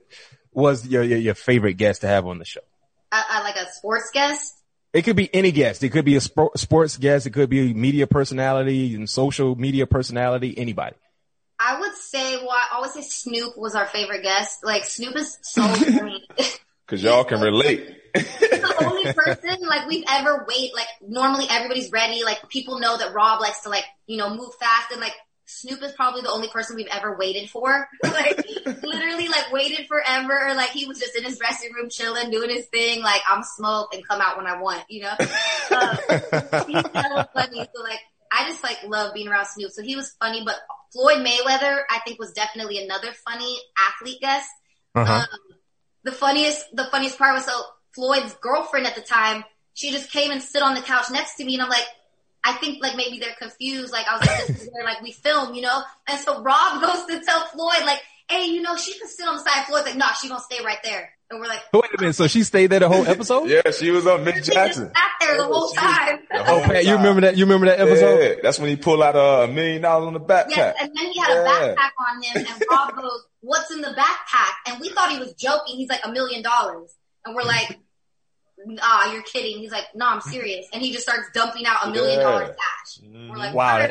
was 0.53 0.87
your, 0.87 1.03
your, 1.03 1.19
your 1.19 1.35
favorite 1.35 1.75
guest 1.75 2.01
to 2.01 2.07
have 2.07 2.27
on 2.27 2.39
the 2.39 2.45
show? 2.45 2.61
I, 3.11 3.25
I 3.29 3.43
like 3.43 3.57
a 3.57 3.71
sports 3.73 4.11
guest. 4.13 4.55
It 4.93 5.03
could 5.03 5.17
be 5.17 5.35
any 5.35 5.53
guest. 5.53 5.83
It 5.83 5.91
could 5.91 6.05
be 6.05 6.17
a 6.17 6.21
sport, 6.21 6.59
sports 6.59 6.99
guest. 6.99 7.27
It 7.27 7.31
could 7.31 7.49
be 7.49 7.71
a 7.71 7.75
media 7.75 8.07
personality 8.07 8.95
and 8.95 9.09
social 9.09 9.57
media 9.57 9.87
personality. 9.87 10.57
Anybody. 10.57 10.97
I 11.65 11.81
would 11.81 11.95
say, 11.95 12.37
well, 12.37 12.51
I 12.51 12.75
always 12.75 12.93
say 12.93 13.03
Snoop 13.03 13.57
was 13.57 13.75
our 13.75 13.87
favorite 13.87 14.23
guest. 14.23 14.65
Like, 14.65 14.85
Snoop 14.85 15.17
is 15.17 15.39
so 15.43 15.63
funny. 15.69 16.27
Cause 16.87 17.03
y'all 17.03 17.25
can 17.25 17.41
relate. 17.41 17.89
the 18.15 18.85
only 18.85 19.11
person 19.15 19.67
like 19.67 19.89
we've 19.89 20.05
ever 20.07 20.45
wait 20.47 20.75
like 20.75 20.89
normally 21.01 21.47
everybody's 21.49 21.91
ready. 21.91 22.23
Like 22.23 22.51
people 22.51 22.81
know 22.81 22.99
that 22.99 23.15
Rob 23.15 23.41
likes 23.41 23.61
to 23.63 23.71
like 23.71 23.85
you 24.07 24.19
know 24.19 24.29
move 24.29 24.53
fast. 24.61 24.91
And 24.93 25.01
like 25.01 25.15
Snoop 25.47 25.83
is 25.83 25.93
probably 25.93 26.21
the 26.21 26.31
only 26.31 26.49
person 26.49 26.77
we've 26.77 26.89
ever 26.91 27.17
waited 27.17 27.49
for. 27.49 27.89
Like 28.05 28.45
literally 28.83 29.29
like 29.29 29.51
waited 29.53 29.87
forever. 29.87 30.49
Or 30.49 30.55
like 30.55 30.69
he 30.69 30.85
was 30.85 30.99
just 30.99 31.17
in 31.17 31.25
his 31.25 31.39
dressing 31.39 31.73
room 31.73 31.89
chilling 31.89 32.31
doing 32.31 32.51
his 32.51 32.67
thing. 32.67 33.01
Like 33.01 33.23
I'm 33.27 33.43
smoke 33.43 33.95
and 33.95 34.07
come 34.07 34.21
out 34.21 34.37
when 34.37 34.47
I 34.47 34.61
want 34.61 34.85
you 34.91 35.03
know? 35.03 35.15
Um, 35.73 35.97
he's 36.69 36.85
hella 36.93 37.27
funny. 37.33 37.67
So 37.75 37.83
like 37.83 38.01
I 38.31 38.47
just 38.49 38.63
like 38.63 38.79
love 38.87 39.15
being 39.15 39.29
around 39.29 39.47
Snoop. 39.47 39.71
So 39.71 39.83
he 39.83 39.97
was 39.97 40.15
funny 40.21 40.43
but 40.45 40.57
Floyd 40.93 41.19
Mayweather 41.27 41.81
I 41.91 42.01
think 42.05 42.19
was 42.19 42.33
definitely 42.33 42.83
another 42.85 43.13
funny 43.25 43.59
athlete 43.79 44.21
guest 44.21 44.49
Uh-huh. 44.95 45.13
um, 45.13 45.27
the 46.05 46.13
funniest, 46.13 46.65
the 46.75 46.85
funniest 46.91 47.17
part 47.19 47.35
was 47.35 47.45
so 47.45 47.53
Floyd's 47.95 48.35
girlfriend 48.41 48.87
at 48.87 48.95
the 48.97 49.01
time, 49.03 49.45
she 49.75 49.91
just 49.91 50.11
came 50.11 50.31
and 50.31 50.43
sit 50.43 50.63
on 50.63 50.75
the 50.75 50.81
couch 50.83 51.07
next 51.11 51.37
to 51.37 51.45
me 51.45 51.55
and 51.55 51.63
I'm 51.63 51.69
like, 51.69 51.87
I 52.45 52.55
think 52.55 52.83
like 52.83 52.97
maybe 52.97 53.19
they're 53.21 53.37
confused. 53.39 53.93
Like 53.93 54.07
I 54.09 54.19
was 54.19 54.27
like, 54.27 54.47
this 54.49 54.63
is 54.65 54.69
where 54.73 54.85
like 54.85 55.01
we 55.01 55.13
film, 55.13 55.55
you 55.55 55.63
know? 55.63 55.81
And 56.09 56.19
so 56.19 56.43
Rob 56.43 56.83
goes 56.87 57.07
to 57.07 57.21
tell 57.25 57.47
Floyd 57.47 57.85
like, 57.87 58.01
hey, 58.29 58.47
you 58.47 58.63
know, 58.63 58.77
she 58.77 58.99
can 58.99 59.07
sit 59.09 59.27
on 59.29 59.37
the 59.37 59.43
side. 59.43 59.65
Floyd's 59.67 59.87
like, 59.87 59.97
nah, 59.97 60.13
she 60.15 60.29
gonna 60.29 60.41
stay 60.41 60.65
right 60.65 60.79
there. 60.83 61.11
And 61.31 61.41
we're 61.41 61.47
like, 61.47 61.61
Wait 61.73 61.85
a 61.97 62.01
minute. 62.01 62.17
So 62.17 62.27
she 62.27 62.43
stayed 62.43 62.67
there 62.69 62.81
the 62.81 62.89
whole 62.89 63.07
episode? 63.07 63.49
Yeah, 63.49 63.71
she 63.71 63.91
was 63.93 64.07
on 64.07 64.25
Miss 64.25 64.35
she 64.35 64.41
just 64.41 64.53
Jackson. 64.53 64.91
sat 64.95 65.11
there 65.21 65.37
the 65.37 65.45
whole 65.45 65.69
time. 65.71 66.19
The 66.45 66.51
whole 66.51 66.61
Oh, 66.61 66.65
Pat, 66.65 66.85
you 66.85 66.97
remember 66.97 67.21
that? 67.23 67.37
You 67.37 67.45
remember 67.45 67.67
that 67.67 67.81
episode? 67.81 68.21
Yeah, 68.21 68.35
that's 68.43 68.59
when 68.59 68.69
he 68.71 68.77
pulled 68.77 69.03
out 69.03 69.17
uh, 69.17 69.47
a 69.49 69.53
million 69.53 69.83
dollars 69.83 70.07
on 70.09 70.13
the 70.15 70.21
backpack. 70.21 70.51
Yes, 70.51 70.77
and 70.81 70.91
then 70.97 71.07
he 71.13 71.19
had 71.21 71.31
a 71.31 71.35
Yeah. 71.35 71.75
backpack 71.75 71.91
on 72.11 72.23
him, 72.23 72.47
and 72.47 72.63
Rob 72.71 72.97
goes, 72.97 73.27
"What's 73.41 73.71
in 73.71 73.81
the 73.81 73.89
backpack?" 73.89 74.53
And 74.73 74.81
we 74.81 74.91
thought 74.91 75.11
he 75.11 75.19
was 75.19 75.33
joking. 75.35 75.77
He's 75.77 75.89
like, 75.89 76.01
"A 76.05 76.11
million 76.13 76.43
dollars," 76.43 76.95
and 77.25 77.35
we're 77.35 77.43
like, 77.45 77.79
"Ah, 78.81 79.13
you're 79.13 79.23
kidding." 79.23 79.59
He's 79.59 79.73
like, 79.73 79.87
"No, 79.95 80.07
I'm 80.07 80.21
serious," 80.21 80.67
and 80.73 80.83
he 80.83 80.93
just 80.93 81.05
starts 81.05 81.29
dumping 81.35 81.67
out 81.67 81.87
a 81.87 81.91
million 81.91 82.21
dollars 82.21 82.49
cash. 82.49 83.05
We're 83.31 83.37
like, 83.37 83.55
Wow. 83.55 83.89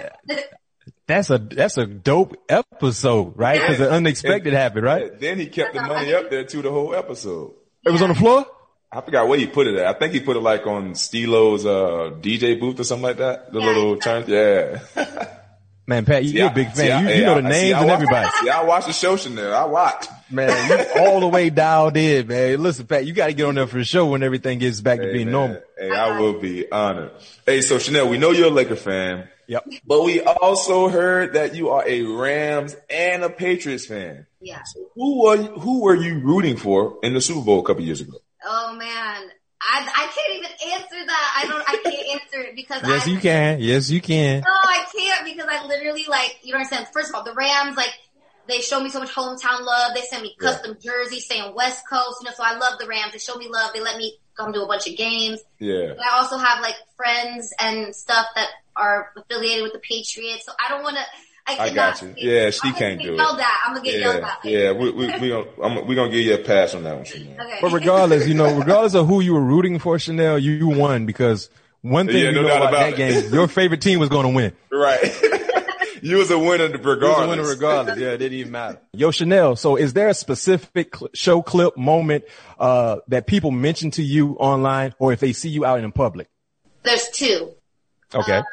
That's 1.08 1.30
a 1.30 1.38
that's 1.40 1.78
a 1.78 1.86
dope 1.86 2.38
episode, 2.48 3.34
right? 3.36 3.60
Because 3.60 3.80
the 3.80 3.92
unexpected 3.92 4.54
happened, 4.54 4.86
right? 4.86 5.20
Then 5.20 5.40
he 5.40 5.48
kept 5.48 5.74
the 5.74 5.82
money 5.82 6.14
up 6.14 6.30
there 6.30 6.46
to 6.46 6.62
the 6.62 6.72
whole 6.72 6.96
episode. 6.96 7.54
It 7.86 7.92
was 7.92 8.02
on 8.02 8.10
the 8.10 8.16
floor. 8.16 8.46
I 8.94 9.00
forgot 9.02 9.28
where 9.28 9.40
he 9.40 9.48
put 9.48 9.68
it 9.68 9.76
at. 9.76 9.86
I 9.86 9.98
think 9.98 10.14
he 10.14 10.20
put 10.20 10.36
it 10.36 10.42
like 10.42 10.68
on 10.68 10.92
Steelo's 10.96 11.66
uh, 11.66 12.12
DJ 12.20 12.60
booth 12.60 12.80
or 12.80 12.84
something 12.84 13.04
like 13.04 13.18
that. 13.18 13.52
The 13.54 13.60
Yeah, 13.60 13.66
little 13.66 13.94
exactly. 13.94 14.34
turn. 14.34 14.82
Yeah. 14.96 15.28
Man, 15.88 16.06
Pat, 16.06 16.24
you're 16.26 16.48
a 16.48 16.54
big 16.54 16.72
fan. 16.74 16.92
I- 16.92 17.02
You, 17.02 17.08
hey, 17.08 17.18
you 17.20 17.26
know 17.26 17.42
the 17.42 17.42
see, 17.42 17.62
names 17.62 17.74
I 17.74 17.80
and 17.80 17.88
watch- 17.88 17.94
everybody. 17.96 18.30
Yeah, 18.46 18.60
I 18.60 18.64
watched 18.64 18.88
the 18.88 18.94
show 18.94 19.16
Chanel. 19.18 19.54
I 19.54 19.66
watched. 19.66 20.10
Man, 20.30 20.70
you 20.70 21.02
all 21.02 21.20
the 21.22 21.28
way 21.28 21.50
dialed 21.50 21.98
in, 21.98 22.28
man. 22.28 22.62
Listen, 22.62 22.86
Pat, 22.86 23.06
you 23.06 23.14
got 23.14 23.28
to 23.28 23.34
get 23.34 23.46
on 23.46 23.56
there 23.56 23.68
for 23.68 23.78
the 23.78 23.84
show 23.84 24.06
when 24.08 24.24
everything 24.24 24.60
gets 24.60 24.80
back 24.82 25.00
to 25.00 25.12
being 25.12 25.26
man. 25.26 25.32
normal. 25.32 25.62
Hey, 25.78 25.92
I 25.92 26.20
will 26.20 26.40
be 26.40 26.70
honored. 26.72 27.12
Hey, 27.46 27.62
so 27.62 27.80
Chanel, 27.80 28.10
we 28.10 28.18
know 28.18 28.32
you're 28.32 28.48
a 28.48 28.52
Laker 28.52 28.76
fan, 28.76 29.28
Yep. 29.48 29.66
but 29.86 30.04
we 30.04 30.22
also 30.22 30.88
heard 30.90 31.34
that 31.34 31.56
you 31.56 31.70
are 31.70 31.84
a 31.88 32.04
Rams 32.04 32.76
and 32.90 33.24
a 33.24 33.30
Patriots 33.30 33.86
fan. 33.86 34.28
Yeah. 34.40 34.62
Who 34.96 35.24
were 35.24 35.36
you, 35.36 35.44
who 35.60 35.82
were 35.82 35.96
you 35.96 36.20
rooting 36.20 36.56
for 36.58 37.00
in 37.04 37.14
the 37.14 37.22
Super 37.22 37.42
Bowl 37.42 37.60
a 37.60 37.64
couple 37.64 37.84
years 37.84 38.02
ago? 38.02 38.18
Oh 38.44 38.76
man, 38.76 39.30
I 39.62 39.88
I 39.96 40.08
can't 40.16 40.34
even 40.38 40.52
answer 40.74 41.06
that. 41.06 41.34
I 41.38 41.48
don't. 41.48 41.64
I 41.68 41.78
can't 41.84 42.22
answer 42.22 42.50
it 42.50 42.56
because 42.56 42.82
Yes, 42.84 43.08
I, 43.08 43.10
you 43.12 43.20
can. 43.20 43.60
Yes, 43.60 43.90
you 43.90 44.02
can. 44.02 44.42
No, 44.42 44.52
I 44.52 44.86
can't 44.96 45.26
because 45.26 45.48
I 45.50 45.66
literally 45.66 46.06
like 46.08 46.40
you 46.44 46.52
don't 46.52 46.62
understand. 46.62 46.88
First 46.94 47.10
of 47.10 47.16
all, 47.16 47.24
the 47.24 47.34
Rams 47.34 47.78
like 47.78 47.94
they 48.48 48.60
show 48.60 48.80
me 48.82 48.90
so 48.90 49.00
much 49.00 49.14
hometown 49.14 49.62
love. 49.62 49.94
They 49.94 50.02
send 50.02 50.24
me 50.24 50.36
Yeah. 50.40 50.50
custom 50.50 50.78
jerseys 50.82 51.28
saying 51.28 51.54
West 51.56 51.84
Coast, 51.90 52.18
you 52.22 52.26
know. 52.26 52.34
So 52.36 52.44
I 52.44 52.58
love 52.58 52.80
the 52.80 52.88
Rams. 52.88 53.14
They 53.14 53.20
show 53.20 53.36
me 53.36 53.48
love. 53.48 53.72
They 53.74 53.82
let 53.82 53.98
me 53.98 54.18
come 54.36 54.52
to 54.54 54.64
a 54.64 54.68
bunch 54.68 54.88
of 54.88 54.98
games. 54.98 55.40
Yeah. 55.60 55.92
And 55.92 56.00
I 56.00 56.18
also 56.18 56.38
have 56.38 56.62
like 56.62 56.76
friends 56.98 57.54
and 57.60 57.96
stuff 57.96 58.26
that 58.36 58.48
are 58.76 59.12
affiliated 59.16 59.64
with 59.64 59.74
the 59.74 59.80
Patriots. 59.80 60.46
So 60.46 60.54
I 60.60 60.70
don't 60.70 60.84
want 60.84 60.98
to. 60.98 61.04
I, 61.48 61.58
I 61.58 61.70
got 61.74 62.02
you. 62.02 62.10
say- 62.10 62.16
Yeah, 62.18 62.50
she 62.52 62.60
I'm 62.64 62.74
can't 62.76 63.02
do 63.02 63.14
it. 63.14 63.18
Yelled 63.18 63.40
at. 63.40 63.48
I'm 63.66 63.74
gonna 63.74 63.86
get 63.86 64.00
yelled 64.00 64.16
Yeah, 64.22 64.28
at. 64.28 64.46
yeah, 64.46 64.72
we 64.72 64.92
we 64.92 65.06
we 65.20 65.30
gonna 65.30 65.46
I'm, 65.64 65.88
we 65.88 65.96
gonna 65.96 66.12
give 66.12 66.22
you 66.22 66.36
a 66.36 66.38
pass 66.38 66.74
on 66.76 66.84
that 66.84 66.96
one, 66.96 67.06
Chanel. 67.06 67.34
Okay. 67.46 67.58
But 67.62 67.72
regardless, 67.74 68.28
you 68.28 68.34
know, 68.36 68.54
regardless 68.58 68.94
of 68.96 69.08
who 69.08 69.22
you 69.22 69.34
were 69.34 69.42
rooting 69.42 69.80
for, 69.80 69.98
Chanel, 70.00 70.38
you, 70.40 70.52
you 70.52 70.68
won 70.68 71.06
because 71.06 71.50
one 71.82 72.08
thing 72.08 72.18
Yeah, 72.18 72.30
you 72.30 72.32
no 72.34 72.42
know 72.44 72.48
doubt 72.50 72.58
about, 72.58 72.70
about 72.70 72.80
that 72.98 73.00
it. 73.00 73.24
game, 73.24 73.34
your 73.34 73.48
favorite 73.48 73.82
team 73.82 74.00
was 74.00 74.10
going 74.10 74.28
to 74.28 74.34
win. 74.36 74.54
Right. 74.72 75.02
you 76.04 76.18
was 76.18 76.30
a 76.30 76.38
winner 76.38 76.66
It 76.66 76.78
was 76.78 76.86
regardless. 76.86 77.26
a 77.26 77.30
winner 77.30 77.44
regardless. 77.50 77.98
Yeah, 77.98 78.10
it 78.10 78.18
didn't 78.20 78.38
even 78.38 78.52
matter. 78.52 78.80
Yo, 78.94 79.10
Chanel. 79.10 79.56
So 79.56 79.76
is 79.78 79.94
there 79.94 80.08
a 80.10 80.14
specific 80.14 80.96
cl- 80.96 81.10
show 81.16 81.42
clip 81.42 81.76
moment, 81.76 82.26
uh, 82.60 82.98
that 83.08 83.26
people 83.26 83.50
mention 83.50 83.90
to 83.92 84.04
you 84.04 84.34
online 84.34 84.94
or 85.00 85.12
if 85.12 85.20
they 85.20 85.34
see 85.34 85.50
you 85.50 85.66
out 85.66 85.80
in 85.80 85.92
public? 85.92 86.30
There's 86.84 87.10
two. 87.10 87.52
Okay. 88.14 88.44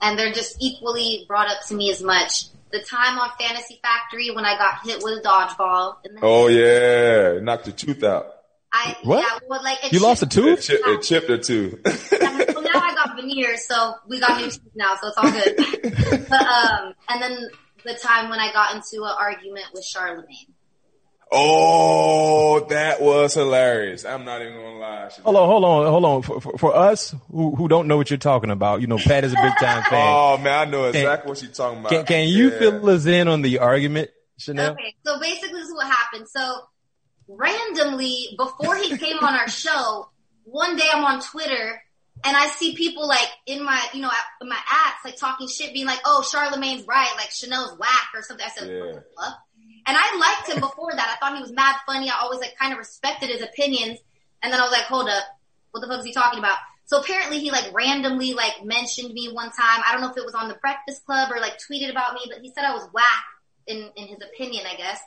And 0.00 0.18
they're 0.18 0.32
just 0.32 0.56
equally 0.60 1.24
brought 1.28 1.48
up 1.48 1.58
to 1.68 1.74
me 1.74 1.90
as 1.90 2.02
much. 2.02 2.44
The 2.70 2.80
time 2.80 3.18
on 3.18 3.30
Fantasy 3.40 3.80
Factory 3.82 4.30
when 4.30 4.44
I 4.44 4.56
got 4.58 4.84
hit 4.86 5.02
with 5.02 5.18
a 5.18 5.22
dodgeball. 5.26 5.96
In 6.04 6.14
the 6.16 6.20
Oh 6.22 6.48
yeah, 6.48 7.40
knocked 7.40 7.64
the 7.64 7.72
tooth 7.72 8.02
out. 8.04 8.34
I, 8.70 8.96
What? 9.02 9.20
Yeah, 9.22 9.38
well, 9.48 9.62
like 9.64 9.78
it 9.84 9.92
You 9.94 10.00
lost 10.00 10.22
a 10.22 10.26
chipped- 10.26 10.46
It, 10.46 10.56
tooth? 10.56 10.62
chip, 10.64 10.80
it 10.84 11.02
chipped 11.02 11.30
a 11.30 11.38
tooth. 11.38 11.80
well, 11.84 12.62
now 12.62 12.80
I 12.80 12.94
got 12.94 13.16
veneers, 13.16 13.66
so 13.66 13.94
we 14.06 14.20
got 14.20 14.38
new 14.38 14.50
teeth 14.50 14.60
now, 14.74 14.94
so 15.00 15.08
it's 15.08 15.16
all 15.16 15.30
good. 15.30 16.26
but 16.28 16.42
um, 16.46 16.92
and 17.08 17.22
then 17.22 17.48
the 17.86 17.94
time 17.94 18.28
when 18.28 18.38
I 18.38 18.52
got 18.52 18.74
into 18.74 19.02
an 19.04 19.14
argument 19.18 19.66
with 19.72 19.84
Charlemagne. 19.84 20.52
Oh, 21.30 22.66
that 22.70 23.00
was 23.00 23.34
hilarious. 23.34 24.04
I'm 24.04 24.24
not 24.24 24.40
even 24.42 24.54
gonna 24.54 24.78
lie. 24.78 25.10
Hold 25.22 25.36
on, 25.36 25.48
hold 25.48 25.64
on, 25.64 25.86
hold 25.86 26.04
on. 26.04 26.22
For, 26.22 26.40
for, 26.40 26.58
for 26.58 26.76
us 26.76 27.14
who, 27.30 27.54
who 27.54 27.68
don't 27.68 27.88
know 27.88 27.96
what 27.96 28.10
you're 28.10 28.18
talking 28.18 28.50
about, 28.50 28.80
you 28.80 28.86
know, 28.86 28.98
Pat 28.98 29.24
is 29.24 29.32
a 29.32 29.36
big 29.36 29.52
time 29.58 29.82
fan. 29.84 30.14
Oh 30.18 30.38
man, 30.38 30.68
I 30.68 30.70
know 30.70 30.84
exactly 30.86 31.28
what 31.28 31.38
she's 31.38 31.56
talking 31.56 31.80
about. 31.80 31.90
Can, 31.90 32.04
can 32.04 32.28
you 32.28 32.50
Yeah. 32.50 32.58
fill 32.58 32.90
us 32.90 33.06
in 33.06 33.28
on 33.28 33.42
the 33.42 33.58
argument, 33.58 34.10
Chanel? 34.38 34.72
Okay, 34.72 34.94
so 35.06 35.18
basically 35.18 35.58
this 35.60 35.68
is 35.68 35.74
what 35.74 35.86
happened. 35.86 36.26
So 36.28 36.60
randomly, 37.28 38.34
before 38.36 38.76
he 38.76 38.96
came 38.96 39.18
on 39.18 39.34
our 39.34 39.48
show, 39.48 40.08
one 40.44 40.76
day 40.76 40.86
I'm 40.92 41.04
on 41.04 41.20
Twitter 41.20 41.82
and 42.24 42.36
I 42.36 42.48
see 42.48 42.74
people 42.74 43.06
like 43.06 43.28
in 43.46 43.62
my, 43.64 43.80
you 43.92 44.00
know, 44.00 44.10
in 44.40 44.48
my 44.48 44.56
ads, 44.56 44.96
like 45.04 45.16
talking 45.16 45.46
shit, 45.46 45.72
being 45.72 45.86
like, 45.86 46.00
"Oh, 46.04 46.24
Charlemagne's 46.28 46.84
right, 46.86 47.10
like 47.16 47.30
Chanel's 47.30 47.78
whack" 47.78 48.08
or 48.14 48.22
something. 48.22 48.44
I 48.44 48.50
said, 48.50 48.68
Yeah. 48.68 48.80
"What 48.80 48.94
the 48.94 49.04
fuck?" 49.16 49.38
And 49.88 49.96
I 49.96 50.18
liked 50.18 50.50
him 50.50 50.60
before 50.60 50.92
that. 50.92 51.08
I 51.08 51.16
thought 51.16 51.34
he 51.34 51.42
was 51.42 51.50
mad 51.50 51.76
funny. 51.86 52.10
I 52.10 52.20
always 52.20 52.40
like 52.40 52.56
kind 52.58 52.72
of 52.72 52.78
respected 52.78 53.30
his 53.30 53.40
opinions. 53.40 53.98
And 54.42 54.52
then 54.52 54.60
I 54.60 54.62
was 54.62 54.70
like, 54.72 54.82
"Hold 54.82 55.08
up, 55.08 55.24
what 55.70 55.80
the 55.80 55.86
fuck 55.86 56.00
is 56.00 56.04
he 56.04 56.12
talking 56.12 56.38
about?" 56.38 56.58
So 56.84 57.00
apparently 57.00 57.40
he 57.40 57.50
like 57.50 57.72
randomly 57.72 58.34
like 58.34 58.62
mentioned 58.62 59.12
me 59.14 59.32
one 59.32 59.50
time. 59.50 59.82
I 59.86 59.92
don't 59.92 60.02
know 60.02 60.10
if 60.10 60.16
it 60.18 60.26
was 60.26 60.34
on 60.34 60.48
the 60.48 60.54
Breakfast 60.56 61.04
Club 61.06 61.32
or 61.32 61.40
like 61.40 61.58
tweeted 61.58 61.90
about 61.90 62.12
me, 62.12 62.20
but 62.28 62.40
he 62.42 62.52
said 62.54 62.64
I 62.64 62.74
was 62.74 62.86
whack 62.92 63.24
in 63.66 63.90
in 63.96 64.08
his 64.08 64.18
opinion, 64.22 64.66
I 64.70 64.76
guess. 64.76 65.00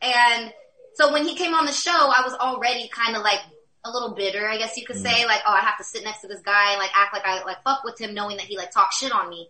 And 0.00 0.52
so 0.94 1.12
when 1.12 1.24
he 1.26 1.34
came 1.34 1.52
on 1.52 1.66
the 1.66 1.72
show, 1.72 1.90
I 1.90 2.22
was 2.24 2.34
already 2.34 2.88
kind 2.88 3.16
of 3.16 3.22
like 3.22 3.40
a 3.84 3.90
little 3.90 4.14
bitter, 4.14 4.46
I 4.48 4.58
guess 4.58 4.76
you 4.76 4.86
could 4.86 4.96
say, 4.96 5.24
like, 5.24 5.40
oh, 5.46 5.52
I 5.52 5.60
have 5.60 5.78
to 5.78 5.84
sit 5.84 6.04
next 6.04 6.20
to 6.20 6.28
this 6.28 6.40
guy 6.42 6.72
and 6.72 6.78
like 6.78 6.90
act 6.94 7.14
like 7.14 7.24
I 7.24 7.42
like 7.44 7.62
fuck 7.64 7.82
with 7.82 8.00
him, 8.00 8.14
knowing 8.14 8.36
that 8.36 8.46
he 8.46 8.56
like 8.56 8.70
talked 8.70 8.94
shit 8.94 9.10
on 9.10 9.28
me. 9.28 9.48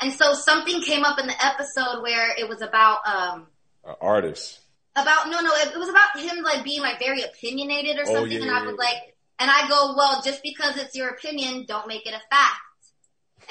And 0.00 0.12
so 0.12 0.34
something 0.34 0.80
came 0.82 1.04
up 1.04 1.18
in 1.18 1.26
the 1.26 1.44
episode 1.44 2.02
where 2.02 2.34
it 2.36 2.48
was 2.48 2.62
about 2.62 3.06
um 3.06 3.46
An 3.84 3.94
artist. 4.00 4.60
about 4.96 5.28
no 5.28 5.40
no 5.40 5.50
it, 5.54 5.72
it 5.74 5.78
was 5.78 5.88
about 5.88 6.18
him 6.18 6.42
like 6.44 6.64
being 6.64 6.80
like 6.80 6.98
very 6.98 7.22
opinionated 7.22 7.98
or 7.98 8.02
Oh, 8.06 8.14
something, 8.14 8.32
yeah, 8.32 8.42
and 8.42 8.50
I 8.50 8.60
yeah, 8.60 8.66
was 8.66 8.76
yeah. 8.78 8.84
like, 8.86 9.16
and 9.38 9.50
I 9.50 9.68
go, 9.68 9.94
well, 9.96 10.22
just 10.22 10.42
because 10.42 10.76
it's 10.76 10.94
your 10.94 11.08
opinion, 11.10 11.64
don't 11.66 11.88
make 11.88 12.06
it 12.06 12.14
a 12.14 12.20
fact. 12.34 12.60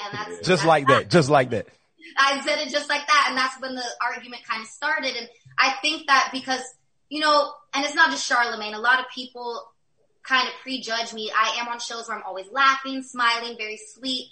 And 0.02 0.14
that's 0.14 0.36
Just 0.38 0.48
that's 0.48 0.64
like 0.64 0.86
that, 0.88 1.10
just 1.10 1.28
like 1.28 1.50
that. 1.50 1.66
I 2.16 2.40
said 2.44 2.58
it 2.58 2.70
just 2.70 2.88
like 2.88 3.06
that, 3.06 3.26
and 3.28 3.36
that's 3.36 3.60
when 3.60 3.74
the 3.74 3.84
argument 4.00 4.42
kind 4.48 4.62
of 4.62 4.68
started. 4.68 5.14
And 5.16 5.28
I 5.58 5.72
think 5.82 6.06
that 6.06 6.30
because 6.32 6.62
you 7.08 7.20
know, 7.20 7.52
and 7.74 7.84
it's 7.84 7.94
not 7.94 8.10
just 8.10 8.26
Charlemagne. 8.26 8.74
A 8.74 8.78
lot 8.80 8.98
of 9.00 9.06
people 9.14 9.62
kind 10.26 10.48
of 10.48 10.54
prejudge 10.62 11.12
me. 11.12 11.30
I 11.36 11.58
am 11.60 11.68
on 11.68 11.78
shows 11.78 12.08
where 12.08 12.16
I'm 12.16 12.22
always 12.24 12.46
laughing, 12.50 13.02
smiling, 13.02 13.56
very 13.58 13.78
sweet. 13.94 14.28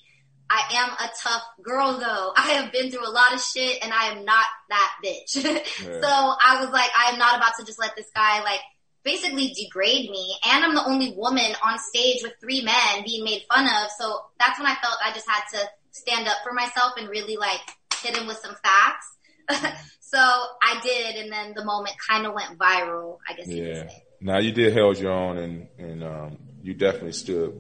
I 0.51 0.83
am 0.83 0.91
a 0.91 1.11
tough 1.23 1.43
girl 1.63 1.99
though. 1.99 2.33
I 2.37 2.51
have 2.53 2.73
been 2.73 2.91
through 2.91 3.09
a 3.09 3.11
lot 3.11 3.33
of 3.33 3.41
shit 3.41 3.79
and 3.83 3.93
I 3.93 4.07
am 4.07 4.25
not 4.25 4.47
that 4.69 4.93
bitch. 5.05 5.37
So 6.01 6.09
I 6.09 6.61
was 6.61 6.71
like, 6.71 6.91
I 6.99 7.11
am 7.13 7.19
not 7.19 7.37
about 7.37 7.53
to 7.59 7.65
just 7.65 7.79
let 7.79 7.95
this 7.97 8.11
guy 8.15 8.43
like 8.43 8.61
basically 9.05 9.53
degrade 9.55 10.11
me. 10.11 10.37
And 10.47 10.65
I'm 10.65 10.75
the 10.75 10.85
only 10.85 11.15
woman 11.17 11.53
on 11.65 11.79
stage 11.79 12.23
with 12.23 12.33
three 12.41 12.63
men 12.63 13.05
being 13.05 13.25
made 13.25 13.43
fun 13.53 13.65
of. 13.65 13.91
So 13.99 14.23
that's 14.39 14.59
when 14.59 14.67
I 14.67 14.75
felt 14.75 14.99
I 15.05 15.13
just 15.13 15.29
had 15.29 15.43
to 15.53 15.69
stand 15.93 16.29
up 16.29 16.39
for 16.43 16.53
myself 16.53 16.93
and 16.99 17.09
really 17.09 17.37
like 17.37 17.61
hit 18.03 18.17
him 18.17 18.27
with 18.27 18.39
some 18.39 18.57
facts. 18.63 19.17
so 20.01 20.19
I 20.19 20.81
did. 20.83 21.17
And 21.17 21.33
then 21.33 21.55
the 21.55 21.65
moment 21.65 21.97
kind 22.09 22.27
of 22.27 22.35
went 22.35 22.59
viral, 22.59 23.19
I 23.29 23.35
guess 23.35 23.47
Yeah. 23.47 23.89
Now 24.21 24.39
you 24.39 24.53
did 24.53 24.75
held 24.75 24.99
your 24.99 25.13
own, 25.13 25.39
and 25.39 25.69
and 25.79 26.05
um, 26.05 26.39
you 26.63 26.75
definitely 26.75 27.13
stood. 27.13 27.55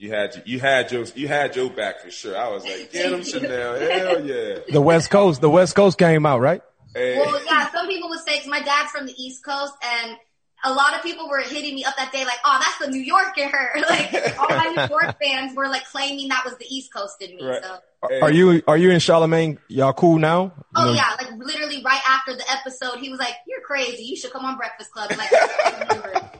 You 0.00 0.10
had 0.10 0.42
you 0.46 0.58
had 0.58 0.90
your 0.90 1.04
you 1.14 1.28
had 1.28 1.54
your 1.54 1.68
back 1.68 2.00
for 2.00 2.10
sure. 2.10 2.34
I 2.34 2.48
was 2.48 2.64
like, 2.64 2.90
get 2.90 3.12
him, 3.12 3.22
Chanel, 3.22 3.74
hell 3.78 4.24
yeah. 4.24 4.60
The 4.66 4.80
West 4.80 5.10
Coast, 5.10 5.42
the 5.42 5.50
West 5.50 5.74
Coast 5.76 5.98
came 5.98 6.24
out, 6.24 6.40
right? 6.40 6.62
Hey. 6.94 7.18
Well, 7.18 7.38
yeah, 7.44 7.70
some 7.70 7.86
people 7.86 8.08
would 8.08 8.20
say, 8.20 8.38
cause 8.38 8.46
my 8.46 8.60
dad's 8.60 8.90
from 8.92 9.04
the 9.04 9.12
East 9.22 9.44
Coast 9.44 9.74
and 9.84 10.16
a 10.64 10.72
lot 10.72 10.94
of 10.94 11.02
people 11.02 11.28
were 11.28 11.42
hitting 11.42 11.74
me 11.74 11.84
up 11.84 11.96
that 11.98 12.12
day 12.12 12.24
like, 12.24 12.38
oh, 12.46 12.58
that's 12.62 12.78
the 12.78 12.90
New 12.90 13.02
Yorker. 13.02 13.50
Like, 13.90 14.38
all 14.38 14.48
my 14.48 14.72
New 14.74 14.88
York 14.88 15.16
fans 15.22 15.54
were 15.54 15.68
like 15.68 15.84
claiming 15.84 16.28
that 16.28 16.46
was 16.46 16.56
the 16.56 16.66
East 16.74 16.90
Coast 16.94 17.16
in 17.20 17.36
me. 17.36 17.44
Right. 17.44 17.62
So, 17.62 17.76
Hey. 18.08 18.20
Are 18.20 18.30
you 18.30 18.62
are 18.66 18.78
you 18.78 18.90
in 18.92 19.00
Charlemagne? 19.00 19.58
Y'all 19.68 19.92
cool 19.92 20.18
now? 20.18 20.54
Oh 20.74 20.84
know- 20.86 20.92
yeah, 20.94 21.14
like 21.20 21.30
literally 21.36 21.82
right 21.84 22.00
after 22.08 22.34
the 22.34 22.50
episode, 22.50 22.98
he 23.00 23.10
was 23.10 23.18
like, 23.20 23.34
you're 23.46 23.60
crazy. 23.60 24.04
You 24.04 24.16
should 24.16 24.32
come 24.32 24.46
on 24.46 24.56
Breakfast 24.56 24.90
Club. 24.92 25.10
And, 25.10 25.18
like, 25.18 25.30
I 25.30 25.86
remember. 25.90 26.30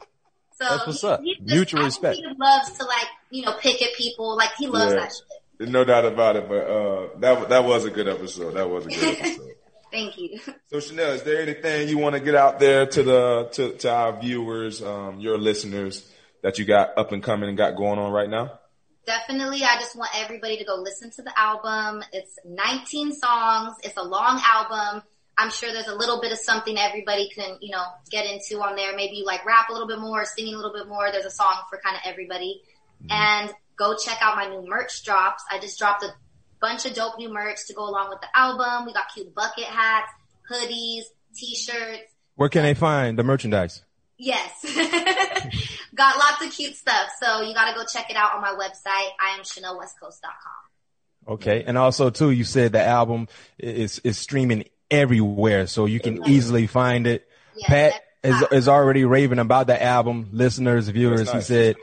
So 0.60 0.68
That's 0.68 0.86
what's 0.86 1.00
he- 1.00 1.06
up. 1.08 1.20
he 1.22 1.34
just- 1.36 1.46
Mutual 1.54 1.80
I 1.82 1.84
respect. 1.86 2.16
He 2.16 2.24
loves 2.38 2.70
to 2.78 2.84
like, 2.84 3.06
you 3.30 3.42
know, 3.44 3.54
pick 3.60 3.80
at 3.82 3.94
people. 3.94 4.36
Like 4.36 4.50
he 4.58 4.66
loves 4.66 4.92
Yeah. 4.92 5.00
that 5.00 5.12
shit. 5.12 5.68
No 5.68 5.84
doubt 5.84 6.04
about 6.06 6.36
it, 6.36 6.48
but 6.48 6.66
uh, 6.66 7.08
that 7.20 7.48
that 7.50 7.64
was 7.64 7.84
a 7.84 7.90
good 7.90 8.08
episode. 8.08 8.54
That 8.54 8.68
was 8.68 8.86
a 8.86 8.88
good 8.88 9.18
episode. 9.20 9.50
Thank 9.92 10.16
you. 10.18 10.38
So 10.68 10.80
Chanel, 10.80 11.10
is 11.10 11.22
there 11.24 11.42
anything 11.42 11.88
you 11.88 11.98
want 11.98 12.14
to 12.14 12.20
get 12.20 12.34
out 12.34 12.58
there 12.60 12.86
to 12.86 13.02
the 13.02 13.48
to, 13.52 13.72
to 13.78 13.90
our 13.92 14.18
viewers, 14.20 14.82
um, 14.82 15.20
your 15.20 15.36
listeners 15.36 16.08
that 16.42 16.58
you 16.58 16.64
got 16.64 16.96
up 16.96 17.12
and 17.12 17.22
coming 17.22 17.48
and 17.48 17.58
got 17.58 17.76
going 17.76 17.98
on 17.98 18.10
right 18.12 18.28
now? 18.30 18.58
Definitely, 19.06 19.64
I 19.64 19.74
just 19.80 19.96
want 19.96 20.10
everybody 20.16 20.56
to 20.58 20.64
go 20.64 20.76
listen 20.76 21.10
to 21.12 21.22
the 21.22 21.38
album. 21.38 22.04
It's 22.12 22.38
19 22.44 23.12
songs. 23.12 23.74
It's 23.82 23.96
a 23.96 24.04
long 24.04 24.40
album. 24.44 25.02
I'm 25.40 25.50
sure 25.50 25.72
there's 25.72 25.88
a 25.88 25.94
little 25.94 26.20
bit 26.20 26.32
of 26.32 26.38
something 26.38 26.76
everybody 26.76 27.30
can, 27.30 27.56
you 27.62 27.70
know, 27.70 27.82
get 28.10 28.26
into 28.26 28.62
on 28.62 28.76
there. 28.76 28.94
Maybe 28.94 29.16
you 29.16 29.24
like 29.24 29.46
rap 29.46 29.70
a 29.70 29.72
little 29.72 29.88
bit 29.88 29.98
more, 29.98 30.26
singing 30.26 30.52
a 30.52 30.56
little 30.58 30.74
bit 30.74 30.86
more. 30.86 31.10
There's 31.10 31.24
a 31.24 31.30
song 31.30 31.62
for 31.70 31.80
kind 31.82 31.96
of 31.96 32.02
everybody. 32.04 32.60
Mm-hmm. 33.02 33.10
And 33.10 33.54
go 33.78 33.96
check 33.96 34.18
out 34.20 34.36
my 34.36 34.46
new 34.48 34.68
merch 34.68 35.02
drops. 35.02 35.42
I 35.50 35.58
just 35.58 35.78
dropped 35.78 36.02
a 36.02 36.12
bunch 36.60 36.84
of 36.84 36.92
dope 36.92 37.16
new 37.18 37.32
merch 37.32 37.66
to 37.68 37.72
go 37.72 37.88
along 37.88 38.10
with 38.10 38.20
the 38.20 38.28
album. 38.34 38.84
We 38.84 38.92
got 38.92 39.04
cute 39.14 39.34
bucket 39.34 39.64
hats, 39.64 40.12
hoodies, 40.50 41.04
t-shirts. 41.34 42.12
Where 42.34 42.50
can 42.50 42.62
they 42.62 42.74
find 42.74 43.18
the 43.18 43.24
merchandise? 43.24 43.80
Yes. 44.18 44.62
got 45.94 46.18
lots 46.18 46.44
of 46.44 46.52
cute 46.52 46.76
stuff. 46.76 47.12
So 47.18 47.40
you 47.40 47.54
got 47.54 47.70
to 47.70 47.74
go 47.74 47.86
check 47.90 48.10
it 48.10 48.16
out 48.16 48.34
on 48.34 48.42
my 48.42 48.52
website. 48.52 49.08
I 49.18 49.36
am 49.38 49.40
ChanelWestCoast.com. 49.40 51.32
Okay. 51.34 51.64
And 51.66 51.78
also 51.78 52.10
too, 52.10 52.30
you 52.30 52.44
said 52.44 52.72
the 52.72 52.84
album 52.84 53.28
is, 53.58 54.00
is 54.00 54.18
streaming 54.18 54.64
everywhere. 54.90 55.66
So 55.66 55.86
you 55.86 56.00
can 56.00 56.28
easily 56.28 56.66
find 56.66 57.06
it. 57.06 57.26
Yes, 57.56 57.68
Pat 57.68 58.02
is, 58.22 58.42
is 58.52 58.68
already 58.68 59.04
raving 59.04 59.38
about 59.38 59.66
the 59.66 59.82
album. 59.82 60.30
Listeners, 60.32 60.88
viewers, 60.88 61.26
nice. 61.26 61.34
he 61.34 61.40
said 61.54 61.76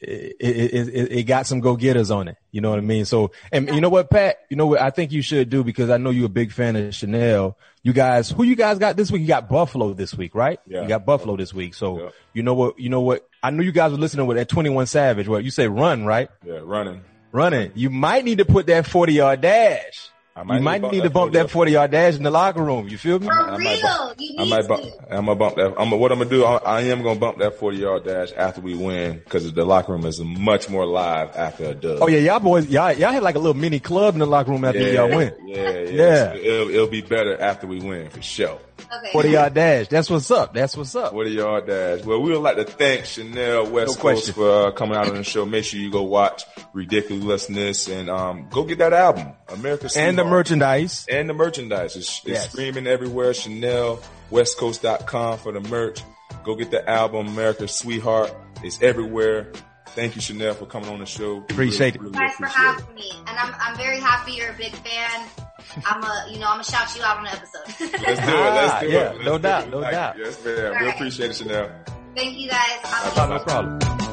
it, 0.00 0.36
it, 0.40 0.88
it, 0.88 1.12
it, 1.12 1.22
got 1.24 1.46
some 1.46 1.60
go 1.60 1.76
getters 1.76 2.10
on 2.10 2.28
it. 2.28 2.36
You 2.50 2.60
know 2.60 2.70
what 2.70 2.78
I 2.78 2.82
mean? 2.82 3.04
So, 3.04 3.32
and 3.52 3.68
you 3.68 3.80
know 3.80 3.88
what, 3.88 4.10
Pat, 4.10 4.38
you 4.48 4.56
know 4.56 4.66
what 4.66 4.80
I 4.80 4.90
think 4.90 5.12
you 5.12 5.22
should 5.22 5.50
do 5.50 5.64
because 5.64 5.90
I 5.90 5.96
know 5.96 6.10
you're 6.10 6.26
a 6.26 6.30
big 6.30 6.52
fan 6.52 6.76
of 6.76 6.94
Chanel. 6.94 7.56
You 7.82 7.92
guys, 7.92 8.30
who 8.30 8.44
you 8.44 8.56
guys 8.56 8.78
got 8.78 8.96
this 8.96 9.10
week? 9.10 9.22
You 9.22 9.28
got 9.28 9.48
Buffalo 9.48 9.92
this 9.92 10.14
week, 10.14 10.34
right? 10.34 10.58
Yeah. 10.66 10.82
You 10.82 10.88
got 10.88 11.04
Buffalo 11.04 11.36
this 11.36 11.52
week. 11.52 11.74
So 11.74 12.00
yeah. 12.00 12.08
you 12.32 12.42
know 12.42 12.54
what, 12.54 12.78
you 12.78 12.88
know 12.88 13.00
what, 13.00 13.28
I 13.42 13.50
knew 13.50 13.62
you 13.62 13.72
guys 13.72 13.92
were 13.92 13.98
listening 13.98 14.26
with 14.26 14.36
that 14.36 14.48
21 14.48 14.86
Savage. 14.86 15.28
What 15.28 15.44
you 15.44 15.50
say 15.50 15.68
run, 15.68 16.04
right? 16.04 16.28
Yeah, 16.44 16.60
running. 16.62 17.02
Running. 17.32 17.72
You 17.74 17.90
might 17.90 18.24
need 18.24 18.38
to 18.38 18.44
put 18.44 18.66
that 18.66 18.86
40 18.86 19.12
yard 19.12 19.40
dash. 19.40 20.10
I 20.36 20.42
might 20.42 20.56
you 20.56 20.62
might 20.62 20.82
need, 20.82 21.04
to 21.04 21.10
bump 21.10 21.32
that 21.34 21.48
40 21.48 21.70
yard 21.70 21.92
dash 21.92 22.16
in 22.16 22.24
the 22.24 22.30
locker 22.30 22.60
room. 22.60 22.88
You 22.88 22.98
feel 22.98 23.20
me? 23.20 23.26
For 23.26 23.32
I, 23.32 23.56
real. 23.56 23.58
Might, 23.60 24.14
you 24.18 24.34
I 24.36 24.44
might 24.44 24.66
bump, 24.66 24.84
I'm 25.08 25.26
gonna 25.26 25.34
bump 25.36 25.54
that. 25.54 25.74
I'm 25.78 25.90
what 25.92 26.10
I'm 26.10 26.18
gonna 26.18 26.28
do. 26.28 26.44
I, 26.44 26.56
I 26.56 26.80
am 26.82 27.04
gonna 27.04 27.20
bump 27.20 27.38
that 27.38 27.56
40 27.56 27.76
yard 27.76 28.04
dash 28.04 28.32
after 28.32 28.60
we 28.60 28.74
win 28.74 29.18
because 29.18 29.52
the 29.52 29.64
locker 29.64 29.92
room 29.92 30.04
is 30.06 30.18
much 30.18 30.68
more 30.68 30.86
live 30.86 31.36
after 31.36 31.66
a 31.66 31.74
dub. 31.74 31.98
Oh 32.02 32.08
yeah, 32.08 32.18
y'all 32.18 32.40
boys, 32.40 32.66
y'all, 32.66 32.92
y'all 32.92 33.12
had 33.12 33.22
like 33.22 33.36
a 33.36 33.38
little 33.38 33.54
mini 33.54 33.78
club 33.78 34.14
in 34.14 34.18
the 34.18 34.26
locker 34.26 34.50
room 34.50 34.64
after 34.64 34.80
yeah, 34.80 35.06
y'all 35.06 35.16
win. 35.16 35.32
Yeah, 35.46 35.70
yeah. 35.70 35.90
yeah. 35.90 36.34
It'll, 36.34 36.68
it'll 36.68 36.88
be 36.88 37.02
better 37.02 37.40
after 37.40 37.68
we 37.68 37.78
win 37.78 38.10
for 38.10 38.20
sure. 38.20 38.58
Okay. 38.92 39.12
40 39.12 39.28
yard 39.30 39.54
dash. 39.54 39.88
That's 39.88 40.10
what's 40.10 40.30
up. 40.30 40.54
That's 40.54 40.76
what's 40.76 40.94
up. 40.94 41.12
40 41.12 41.30
yard 41.30 41.66
dash. 41.66 42.04
Well, 42.04 42.20
we 42.20 42.30
would 42.32 42.40
like 42.40 42.56
to 42.56 42.64
thank 42.64 43.04
Chanel 43.04 43.70
West 43.70 43.96
no 43.96 44.02
Coast 44.02 44.32
for 44.32 44.68
uh, 44.68 44.70
coming 44.72 44.96
out 44.96 45.08
on 45.08 45.14
the 45.14 45.24
show. 45.24 45.44
Make 45.46 45.64
sure 45.64 45.80
you 45.80 45.90
go 45.90 46.02
watch 46.02 46.44
Ridiculousness 46.72 47.88
and 47.88 48.10
um, 48.10 48.48
go 48.50 48.64
get 48.64 48.78
that 48.78 48.92
album, 48.92 49.32
America 49.48 49.88
And 49.96 50.18
the 50.18 50.24
merchandise. 50.24 51.06
And 51.10 51.28
the 51.28 51.34
merchandise. 51.34 51.96
It's, 51.96 52.18
it's 52.20 52.26
yes. 52.26 52.50
streaming 52.50 52.86
everywhere. 52.86 53.34
Chanel, 53.34 54.00
westcoast.com 54.30 55.38
for 55.38 55.52
the 55.52 55.60
merch. 55.60 56.02
Go 56.44 56.54
get 56.56 56.70
the 56.70 56.88
album, 56.88 57.28
America 57.28 57.68
Sweetheart. 57.68 58.34
It's 58.62 58.80
everywhere. 58.82 59.52
Thank 59.94 60.16
you, 60.16 60.20
Chanel, 60.20 60.54
for 60.54 60.66
coming 60.66 60.88
on 60.88 60.98
the 60.98 61.06
show. 61.06 61.38
Appreciate 61.38 61.94
really, 61.94 62.08
it. 62.08 62.16
Really 62.16 62.18
Thanks 62.18 62.36
for 62.36 62.46
having 62.46 62.94
me. 62.96 63.12
And 63.28 63.38
I'm, 63.38 63.54
I'm 63.60 63.76
very 63.76 64.00
happy 64.00 64.32
you're 64.32 64.50
a 64.50 64.56
big 64.56 64.72
fan. 64.72 65.28
I'm 65.86 66.02
a, 66.02 66.26
you 66.30 66.40
know, 66.40 66.46
I'm 66.46 66.54
gonna 66.54 66.64
shout 66.64 66.94
you 66.96 67.02
out 67.02 67.18
on 67.18 67.24
the 67.24 67.32
episode. 67.32 67.62
Let's 67.66 67.78
do 67.78 67.84
it. 67.84 68.02
Let's 68.02 68.26
do 68.26 68.26
ah, 68.26 68.80
yeah, 68.82 69.10
it. 69.10 69.14
Let's 69.14 69.24
no 69.24 69.38
doubt, 69.38 69.70
no 69.70 69.80
doubt. 69.80 70.18
Yes, 70.18 70.44
man. 70.44 70.82
We 70.82 70.90
appreciate 70.90 71.30
it, 71.30 71.36
Chanel. 71.36 71.70
Thank 72.16 72.38
you 72.38 72.48
guys. 72.50 72.82
No 73.16 73.38
problem. 73.38 74.03